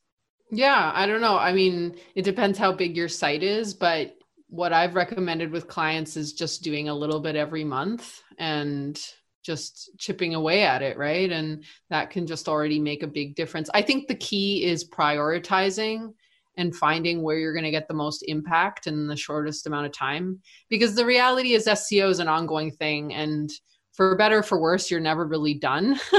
Yeah, 0.50 0.90
I 0.94 1.06
don't 1.06 1.20
know. 1.20 1.38
I 1.38 1.52
mean, 1.52 1.96
it 2.14 2.22
depends 2.22 2.58
how 2.58 2.72
big 2.72 2.96
your 2.96 3.08
site 3.08 3.42
is, 3.42 3.74
but 3.74 4.16
what 4.48 4.72
I've 4.72 4.96
recommended 4.96 5.52
with 5.52 5.68
clients 5.68 6.16
is 6.16 6.32
just 6.32 6.62
doing 6.62 6.88
a 6.88 6.94
little 6.94 7.20
bit 7.20 7.36
every 7.36 7.62
month 7.64 8.20
and 8.38 9.00
just 9.42 9.90
chipping 9.96 10.34
away 10.34 10.64
at 10.64 10.82
it, 10.82 10.98
right? 10.98 11.30
And 11.30 11.64
that 11.88 12.10
can 12.10 12.26
just 12.26 12.48
already 12.48 12.78
make 12.80 13.02
a 13.02 13.06
big 13.06 13.36
difference. 13.36 13.70
I 13.72 13.82
think 13.82 14.08
the 14.08 14.16
key 14.16 14.64
is 14.64 14.88
prioritizing 14.88 16.12
and 16.56 16.74
finding 16.74 17.22
where 17.22 17.38
you're 17.38 17.54
going 17.54 17.64
to 17.64 17.70
get 17.70 17.88
the 17.88 17.94
most 17.94 18.24
impact 18.26 18.86
in 18.86 19.06
the 19.06 19.16
shortest 19.16 19.66
amount 19.66 19.86
of 19.86 19.92
time. 19.92 20.40
Because 20.68 20.94
the 20.94 21.06
reality 21.06 21.54
is, 21.54 21.66
SEO 21.66 22.10
is 22.10 22.18
an 22.18 22.28
ongoing 22.28 22.72
thing. 22.72 23.14
And 23.14 23.50
for 23.92 24.16
better 24.16 24.38
or 24.38 24.42
for 24.42 24.60
worse, 24.60 24.90
you're 24.90 25.00
never 25.00 25.26
really 25.26 25.54
done. 25.54 25.98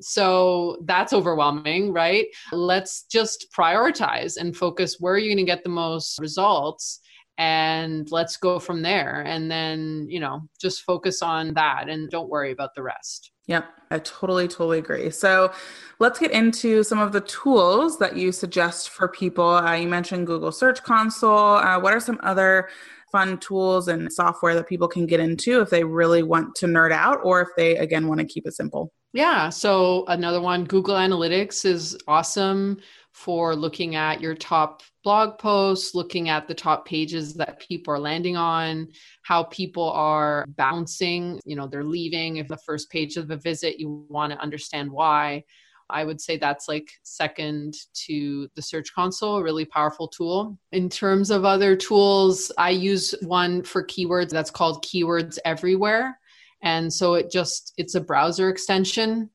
so 0.00 0.78
that's 0.84 1.12
overwhelming, 1.12 1.92
right? 1.92 2.26
Let's 2.52 3.04
just 3.04 3.46
prioritize 3.56 4.36
and 4.36 4.56
focus 4.56 4.96
where 5.00 5.18
you're 5.18 5.24
you 5.24 5.34
going 5.34 5.46
to 5.46 5.50
get 5.50 5.64
the 5.64 5.70
most 5.70 6.18
results 6.18 7.00
and 7.38 8.10
let's 8.12 8.36
go 8.36 8.60
from 8.60 8.80
there 8.80 9.22
and 9.26 9.50
then 9.50 10.06
you 10.08 10.20
know 10.20 10.40
just 10.60 10.82
focus 10.82 11.20
on 11.20 11.52
that 11.54 11.88
and 11.88 12.08
don't 12.08 12.28
worry 12.28 12.52
about 12.52 12.72
the 12.76 12.82
rest 12.82 13.32
Yep, 13.46 13.66
I 13.90 13.98
totally, 13.98 14.48
totally 14.48 14.78
agree. 14.78 15.10
So 15.10 15.52
let's 15.98 16.18
get 16.18 16.30
into 16.30 16.82
some 16.82 16.98
of 16.98 17.12
the 17.12 17.20
tools 17.20 17.98
that 17.98 18.16
you 18.16 18.32
suggest 18.32 18.88
for 18.88 19.06
people. 19.06 19.46
Uh, 19.46 19.74
you 19.74 19.86
mentioned 19.86 20.26
Google 20.26 20.50
Search 20.50 20.82
Console. 20.82 21.56
Uh, 21.56 21.78
what 21.78 21.92
are 21.92 22.00
some 22.00 22.18
other 22.22 22.70
fun 23.14 23.38
tools 23.38 23.86
and 23.86 24.12
software 24.12 24.56
that 24.56 24.68
people 24.68 24.88
can 24.88 25.06
get 25.06 25.20
into 25.20 25.60
if 25.60 25.70
they 25.70 25.84
really 25.84 26.24
want 26.24 26.52
to 26.56 26.66
nerd 26.66 26.90
out 26.90 27.20
or 27.22 27.40
if 27.40 27.48
they, 27.56 27.76
again, 27.76 28.08
want 28.08 28.18
to 28.18 28.26
keep 28.26 28.44
it 28.44 28.52
simple? 28.52 28.92
Yeah. 29.12 29.50
So 29.50 30.04
another 30.08 30.40
one, 30.40 30.64
Google 30.64 30.96
Analytics 30.96 31.64
is 31.64 31.96
awesome 32.08 32.80
for 33.12 33.54
looking 33.54 33.94
at 33.94 34.20
your 34.20 34.34
top 34.34 34.82
blog 35.04 35.38
posts, 35.38 35.94
looking 35.94 36.28
at 36.28 36.48
the 36.48 36.54
top 36.54 36.84
pages 36.84 37.34
that 37.34 37.60
people 37.60 37.94
are 37.94 38.00
landing 38.00 38.36
on, 38.36 38.88
how 39.22 39.44
people 39.44 39.92
are 39.92 40.44
bouncing, 40.56 41.40
you 41.44 41.54
know, 41.54 41.68
they're 41.68 41.84
leaving. 41.84 42.38
If 42.38 42.48
the 42.48 42.58
first 42.66 42.90
page 42.90 43.16
of 43.16 43.28
the 43.28 43.36
visit, 43.36 43.78
you 43.78 44.04
want 44.08 44.32
to 44.32 44.40
understand 44.40 44.90
why. 44.90 45.44
I 45.90 46.04
would 46.04 46.20
say 46.20 46.36
that's 46.36 46.68
like 46.68 46.90
second 47.02 47.74
to 48.06 48.48
the 48.54 48.62
Search 48.62 48.94
Console, 48.94 49.36
a 49.36 49.42
really 49.42 49.64
powerful 49.64 50.08
tool. 50.08 50.58
In 50.72 50.88
terms 50.88 51.30
of 51.30 51.44
other 51.44 51.76
tools, 51.76 52.50
I 52.58 52.70
use 52.70 53.14
one 53.22 53.62
for 53.62 53.84
keywords 53.84 54.30
that's 54.30 54.50
called 54.50 54.84
Keywords 54.84 55.38
Everywhere. 55.44 56.18
And 56.62 56.92
so 56.92 57.14
it 57.14 57.30
just, 57.30 57.74
it's 57.76 57.94
a 57.94 58.00
browser 58.00 58.48
extension 58.48 59.30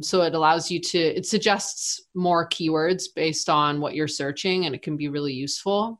so 0.00 0.22
it 0.22 0.34
allows 0.34 0.70
you 0.70 0.80
to, 0.80 0.98
it 0.98 1.26
suggests 1.26 2.02
more 2.14 2.48
keywords 2.48 3.04
based 3.14 3.48
on 3.48 3.80
what 3.80 3.94
you're 3.94 4.08
searching, 4.08 4.66
and 4.66 4.74
it 4.74 4.82
can 4.82 4.96
be 4.96 5.08
really 5.08 5.32
useful. 5.32 5.98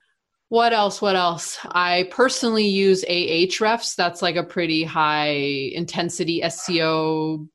What 0.49 0.73
else? 0.73 1.01
What 1.01 1.17
else? 1.17 1.59
I 1.65 2.09
personally 2.11 2.67
use 2.67 3.05
Ahrefs. 3.05 3.95
That's 3.95 4.21
like 4.21 4.37
a 4.37 4.43
pretty 4.43 4.83
high 4.85 5.29
intensity 5.29 6.43
SEO 6.43 7.49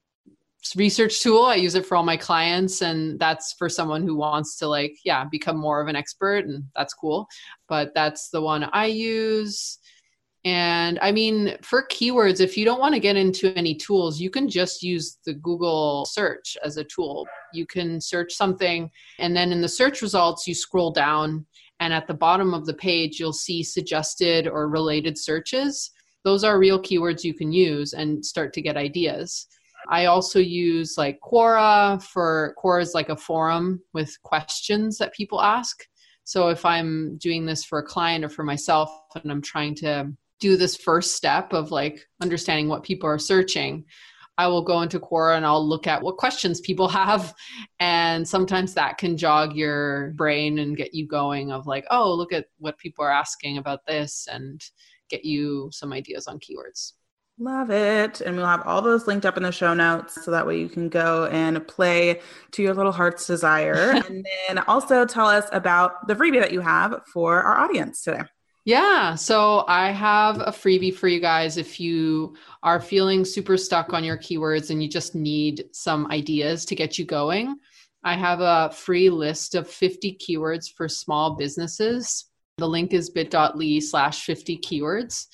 research 0.75 1.21
tool. 1.21 1.43
I 1.43 1.56
use 1.56 1.75
it 1.75 1.86
for 1.86 1.95
all 1.95 2.04
my 2.04 2.17
clients, 2.17 2.82
and 2.82 3.19
that's 3.19 3.54
for 3.54 3.69
someone 3.69 4.04
who 4.04 4.15
wants 4.15 4.58
to, 4.58 4.67
like, 4.67 4.97
yeah, 5.04 5.25
become 5.25 5.58
more 5.58 5.82
of 5.82 5.88
an 5.88 5.95
expert, 5.95 6.45
and 6.45 6.63
that's 6.75 6.93
cool. 6.93 7.28
But 7.67 7.93
that's 7.93 8.30
the 8.30 8.41
one 8.41 8.63
I 8.71 8.86
use. 8.86 9.80
And 10.45 10.99
I 11.01 11.12
mean, 11.12 11.58
for 11.63 11.88
keywords, 11.91 12.39
if 12.39 12.56
you 12.56 12.65
don't 12.65 12.80
want 12.80 12.93
to 12.93 12.99
get 12.99 13.15
into 13.15 13.51
any 13.58 13.73
tools, 13.73 14.19
you 14.19 14.30
can 14.30 14.47
just 14.47 14.84
use 14.84 15.17
the 15.25 15.34
Google 15.34 16.06
search 16.06 16.56
as 16.63 16.78
a 16.78 16.84
tool. 16.84 17.28
You 17.51 17.65
can 17.65 17.99
search 17.99 18.34
something, 18.34 18.89
and 19.19 19.36
then 19.36 19.51
in 19.51 19.62
the 19.62 19.67
search 19.67 20.01
results, 20.01 20.47
you 20.47 20.54
scroll 20.54 20.91
down, 20.91 21.45
and 21.80 21.91
at 21.91 22.08
the 22.08 22.13
bottom 22.13 22.54
of 22.54 22.65
the 22.65 22.75
page, 22.75 23.19
you'll 23.19 23.34
see 23.34 23.63
suggested 23.63 24.47
or 24.47 24.69
related 24.69 25.17
searches. 25.17 25.91
Those 26.23 26.43
are 26.43 26.60
real 26.60 26.82
keywords 26.82 27.23
you 27.23 27.34
can 27.34 27.51
use 27.51 27.93
and 27.93 28.25
start 28.25 28.54
to 28.54 28.62
get 28.62 28.78
ideas. 28.78 29.47
I 29.89 30.06
also 30.06 30.39
use 30.39 30.95
like 30.98 31.19
Quora 31.21 32.02
for 32.02 32.56
Quora 32.62 32.82
is 32.82 32.93
like 32.93 33.10
a 33.10 33.15
forum 33.15 33.82
with 33.93 34.21
questions 34.24 34.98
that 34.98 35.13
people 35.13 35.41
ask. 35.41 35.86
So 36.24 36.50
if 36.50 36.65
I'm 36.65 37.17
doing 37.17 37.45
this 37.45 37.63
for 37.63 37.80
a 37.80 37.86
client 37.86 38.26
or 38.26 38.30
for 38.30 38.43
myself 38.43 38.89
and 39.21 39.32
I'm 39.32 39.41
trying 39.41 39.76
to 39.76 40.12
do 40.39 40.58
this 40.58 40.76
first 40.76 41.15
step 41.15 41.54
of 41.54 41.71
like 41.71 42.08
understanding 42.21 42.67
what 42.67 42.84
people 42.84 43.08
are 43.08 43.19
searching, 43.19 43.86
I 44.38 44.48
will 44.48 44.63
go 44.63 44.82
into 44.82 45.00
Quora 45.00 45.38
and 45.38 45.45
I'll 45.45 45.65
look 45.65 45.88
at 45.88 46.02
what 46.02 46.17
questions 46.17 46.60
people 46.62 46.88
have. 46.89 47.34
And 47.80 48.28
sometimes 48.28 48.74
that 48.74 48.98
can 48.98 49.17
jog 49.17 49.56
your 49.56 50.12
brain 50.12 50.60
and 50.60 50.76
get 50.76 50.93
you 50.93 51.08
going 51.08 51.52
of 51.52 51.67
like, 51.67 51.86
oh, 51.91 52.13
look 52.13 52.34
at 52.34 52.48
what 52.58 52.78
people 52.78 53.06
are 53.06 53.12
asking 53.12 53.58
about 53.58 53.86
this 53.86 54.28
and 54.32 54.62
get 55.10 55.24
you 55.24 55.69
some 55.71 55.93
ideas 55.93 56.28
on 56.28 56.39
keywords. 56.39 56.93
Love 57.38 57.69
it. 57.69 58.21
And 58.21 58.38
we'll 58.38 58.45
have 58.45 58.65
all 58.65 58.82
those 58.82 59.08
linked 59.08 59.26
up 59.26 59.36
in 59.36 59.43
the 59.43 59.52
show 59.52 59.74
notes 59.74 60.24
so 60.24 60.32
that 60.32 60.48
way 60.48 60.58
you 60.58 60.69
can 60.69 60.88
go 60.88 61.26
and 61.26 61.67
play 61.67 62.21
to 62.52 62.63
your 62.63 62.74
little 62.74 62.93
heart's 62.93 63.28
desire. 63.28 64.02
and 64.08 64.26
then 64.48 64.60
also 64.60 65.06
tell 65.06 65.28
us 65.28 65.45
about 65.52 66.08
the 66.08 66.15
freebie 66.15 66.39
that 66.39 66.54
you 66.54 66.62
have 66.62 67.02
for 67.12 67.41
our 67.41 67.58
audience 67.58 68.04
today. 68.04 68.21
Yeah. 68.63 69.15
So 69.15 69.65
I 69.67 69.91
have 69.91 70.39
a 70.39 70.52
freebie 70.52 70.95
for 70.95 71.08
you 71.08 71.19
guys 71.19 71.58
if 71.58 71.80
you 71.80 72.36
are 72.63 72.80
feeling 72.80 73.26
super 73.26 73.58
stuck 73.58 73.93
on 73.93 74.04
your 74.04 74.17
keywords 74.17 74.71
and 74.71 74.82
you 74.82 74.89
just 74.89 75.13
need 75.13 75.65
some 75.71 76.08
ideas 76.08 76.65
to 76.65 76.76
get 76.76 76.98
you 76.98 77.06
going. 77.06 77.58
I 78.04 78.15
have 78.15 78.39
a 78.39 78.71
free 78.74 79.10
list 79.10 79.56
of 79.56 79.69
50 79.69 80.17
keywords 80.17 80.71
for 80.71 80.88
small 80.88 81.36
businesses. 81.36 82.26
The 82.58 82.67
link 82.67 82.93
is 82.93 83.10
bit.ly 83.10 83.80
slash 83.80 84.24
50 84.26 84.58
keywords. 84.60 85.28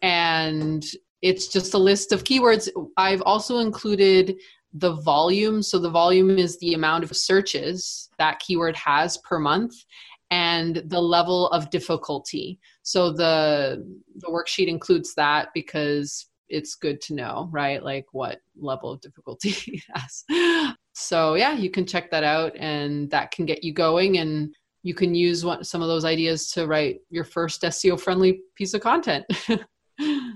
And 0.00 0.84
it's 1.22 1.48
just 1.48 1.74
a 1.74 1.78
list 1.78 2.12
of 2.12 2.24
keywords. 2.24 2.68
I've 2.96 3.22
also 3.22 3.58
included 3.58 4.36
the 4.74 4.94
volume. 4.94 5.62
So 5.62 5.78
the 5.78 5.90
volume 5.90 6.38
is 6.38 6.58
the 6.58 6.74
amount 6.74 7.04
of 7.04 7.16
searches 7.16 8.08
that 8.18 8.40
keyword 8.40 8.76
has 8.76 9.18
per 9.18 9.38
month 9.38 9.74
and 10.30 10.82
the 10.86 11.00
level 11.00 11.48
of 11.48 11.70
difficulty. 11.70 12.58
So 12.82 13.12
the 13.12 13.86
the 14.16 14.28
worksheet 14.28 14.66
includes 14.66 15.14
that 15.14 15.48
because 15.54 16.26
it's 16.48 16.74
good 16.74 17.00
to 17.02 17.14
know, 17.14 17.48
right? 17.52 17.82
Like 17.82 18.06
what 18.12 18.38
level 18.58 18.92
of 18.92 19.00
difficulty 19.00 19.50
it 19.66 19.82
has. 19.94 20.74
So 20.94 21.34
yeah, 21.34 21.54
you 21.54 21.70
can 21.70 21.86
check 21.86 22.10
that 22.10 22.24
out 22.24 22.54
and 22.56 23.10
that 23.10 23.30
can 23.30 23.46
get 23.46 23.62
you 23.62 23.72
going 23.72 24.18
and 24.18 24.54
you 24.82 24.94
can 24.94 25.14
use 25.14 25.44
one, 25.44 25.64
some 25.64 25.80
of 25.80 25.88
those 25.88 26.04
ideas 26.04 26.50
to 26.52 26.66
write 26.66 27.00
your 27.08 27.24
first 27.24 27.62
SEO 27.62 28.00
friendly 28.00 28.40
piece 28.56 28.74
of 28.74 28.80
content. 28.80 29.24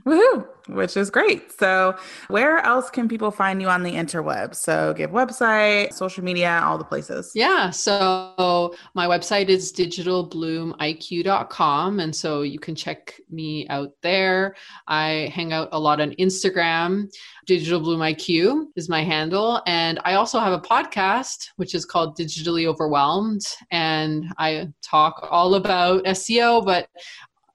Woohoo, 0.06 0.46
which 0.68 0.96
is 0.96 1.10
great. 1.10 1.52
So, 1.58 1.96
where 2.28 2.58
else 2.58 2.90
can 2.90 3.08
people 3.08 3.30
find 3.30 3.60
you 3.60 3.68
on 3.68 3.82
the 3.82 3.92
interweb? 3.92 4.54
So, 4.54 4.94
give 4.94 5.10
website, 5.10 5.92
social 5.92 6.24
media, 6.24 6.62
all 6.64 6.78
the 6.78 6.84
places. 6.84 7.32
Yeah. 7.34 7.70
So, 7.70 8.74
my 8.94 9.06
website 9.06 9.48
is 9.48 9.72
digitalbloomiq.com. 9.72 12.00
And 12.00 12.14
so 12.14 12.42
you 12.42 12.58
can 12.58 12.74
check 12.74 13.20
me 13.30 13.66
out 13.68 13.92
there. 14.02 14.54
I 14.86 15.30
hang 15.34 15.52
out 15.52 15.68
a 15.72 15.78
lot 15.78 16.00
on 16.00 16.12
Instagram. 16.12 17.10
Digital 17.46 17.80
Bloom 17.80 18.00
IQ 18.00 18.66
is 18.76 18.88
my 18.88 19.02
handle. 19.02 19.62
And 19.66 20.00
I 20.04 20.14
also 20.14 20.38
have 20.38 20.52
a 20.52 20.60
podcast, 20.60 21.48
which 21.56 21.74
is 21.74 21.84
called 21.84 22.18
Digitally 22.18 22.66
Overwhelmed. 22.66 23.42
And 23.70 24.26
I 24.38 24.68
talk 24.82 25.28
all 25.30 25.54
about 25.54 26.04
SEO, 26.04 26.64
but 26.64 26.88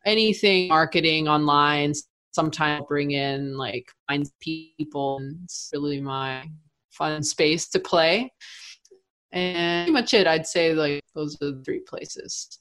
anything 0.06 0.68
marketing 0.68 1.28
online 1.28 1.94
sometimes 2.32 2.84
bring 2.88 3.12
in 3.12 3.58
like 3.58 3.92
find 4.08 4.30
people 4.40 5.18
and 5.18 5.40
it's 5.44 5.70
really 5.74 6.02
my 6.02 6.44
fun 6.92 7.24
space 7.24 7.68
to 7.70 7.80
play 7.80 8.32
and 9.32 9.86
pretty 9.86 9.92
much 9.92 10.14
it 10.14 10.28
i'd 10.28 10.48
say 10.48 10.74
like 10.74 11.04
those 11.14 11.36
are 11.42 11.52
the 11.52 11.62
three 11.64 11.80
places 11.80 12.60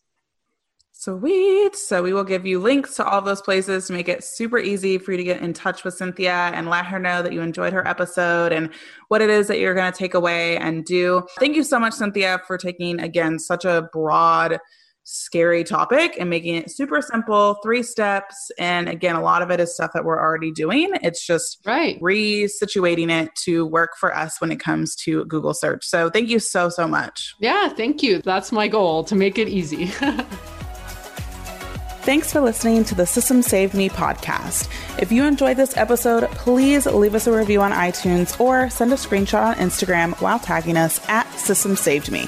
Sweet. 1.00 1.76
So 1.76 2.02
we 2.02 2.12
will 2.12 2.24
give 2.24 2.44
you 2.44 2.58
links 2.60 2.94
to 2.96 3.06
all 3.06 3.22
those 3.22 3.40
places 3.40 3.86
to 3.86 3.94
make 3.94 4.06
it 4.06 4.22
super 4.22 4.58
easy 4.58 4.98
for 4.98 5.12
you 5.12 5.16
to 5.16 5.24
get 5.24 5.40
in 5.40 5.54
touch 5.54 5.82
with 5.82 5.98
Cinthia 5.98 6.52
and 6.52 6.68
let 6.68 6.84
her 6.84 6.98
know 6.98 7.22
that 7.22 7.32
you 7.32 7.40
enjoyed 7.40 7.72
her 7.72 7.88
episode 7.88 8.52
and 8.52 8.68
what 9.08 9.22
it 9.22 9.30
is 9.30 9.46
that 9.46 9.58
you're 9.58 9.74
going 9.74 9.90
to 9.90 9.98
take 9.98 10.12
away 10.12 10.58
and 10.58 10.84
do. 10.84 11.22
Thank 11.38 11.56
you 11.56 11.62
so 11.64 11.80
much, 11.80 11.94
Cinthia, 11.94 12.44
for 12.44 12.58
taking 12.58 13.00
again 13.00 13.38
such 13.38 13.64
a 13.64 13.88
broad 13.94 14.58
scary 15.04 15.64
topic 15.64 16.16
and 16.18 16.30
making 16.30 16.54
it 16.54 16.70
super 16.70 17.00
simple, 17.02 17.58
three 17.62 17.82
steps. 17.82 18.50
And 18.58 18.88
again, 18.88 19.16
a 19.16 19.22
lot 19.22 19.42
of 19.42 19.50
it 19.50 19.60
is 19.60 19.74
stuff 19.74 19.90
that 19.94 20.04
we're 20.04 20.20
already 20.20 20.52
doing. 20.52 20.90
It's 21.02 21.26
just 21.26 21.58
right 21.64 22.00
resituating 22.00 23.10
it 23.10 23.30
to 23.44 23.66
work 23.66 23.90
for 23.98 24.14
us 24.14 24.40
when 24.40 24.52
it 24.52 24.60
comes 24.60 24.94
to 24.96 25.24
Google 25.24 25.54
search. 25.54 25.84
So 25.84 26.10
thank 26.10 26.28
you 26.28 26.38
so, 26.38 26.68
so 26.68 26.86
much. 26.86 27.34
Yeah, 27.40 27.68
thank 27.68 28.02
you. 28.02 28.22
That's 28.22 28.52
my 28.52 28.68
goal 28.68 29.04
to 29.04 29.14
make 29.14 29.38
it 29.38 29.48
easy. 29.48 29.90
Thanks 32.02 32.32
for 32.32 32.40
listening 32.40 32.82
to 32.84 32.94
the 32.94 33.04
Systems 33.04 33.46
Saved 33.46 33.74
Me 33.74 33.90
podcast. 33.90 34.70
If 34.98 35.12
you 35.12 35.24
enjoyed 35.24 35.58
this 35.58 35.76
episode, 35.76 36.30
please 36.30 36.86
leave 36.86 37.14
us 37.14 37.26
a 37.26 37.36
review 37.36 37.60
on 37.60 37.72
iTunes 37.72 38.40
or 38.40 38.70
send 38.70 38.90
a 38.94 38.96
screenshot 38.96 39.48
on 39.48 39.54
Instagram 39.56 40.18
while 40.22 40.38
tagging 40.38 40.78
us 40.78 41.06
at 41.10 41.30
Systems 41.34 41.78
Saved 41.78 42.10
Me. 42.10 42.26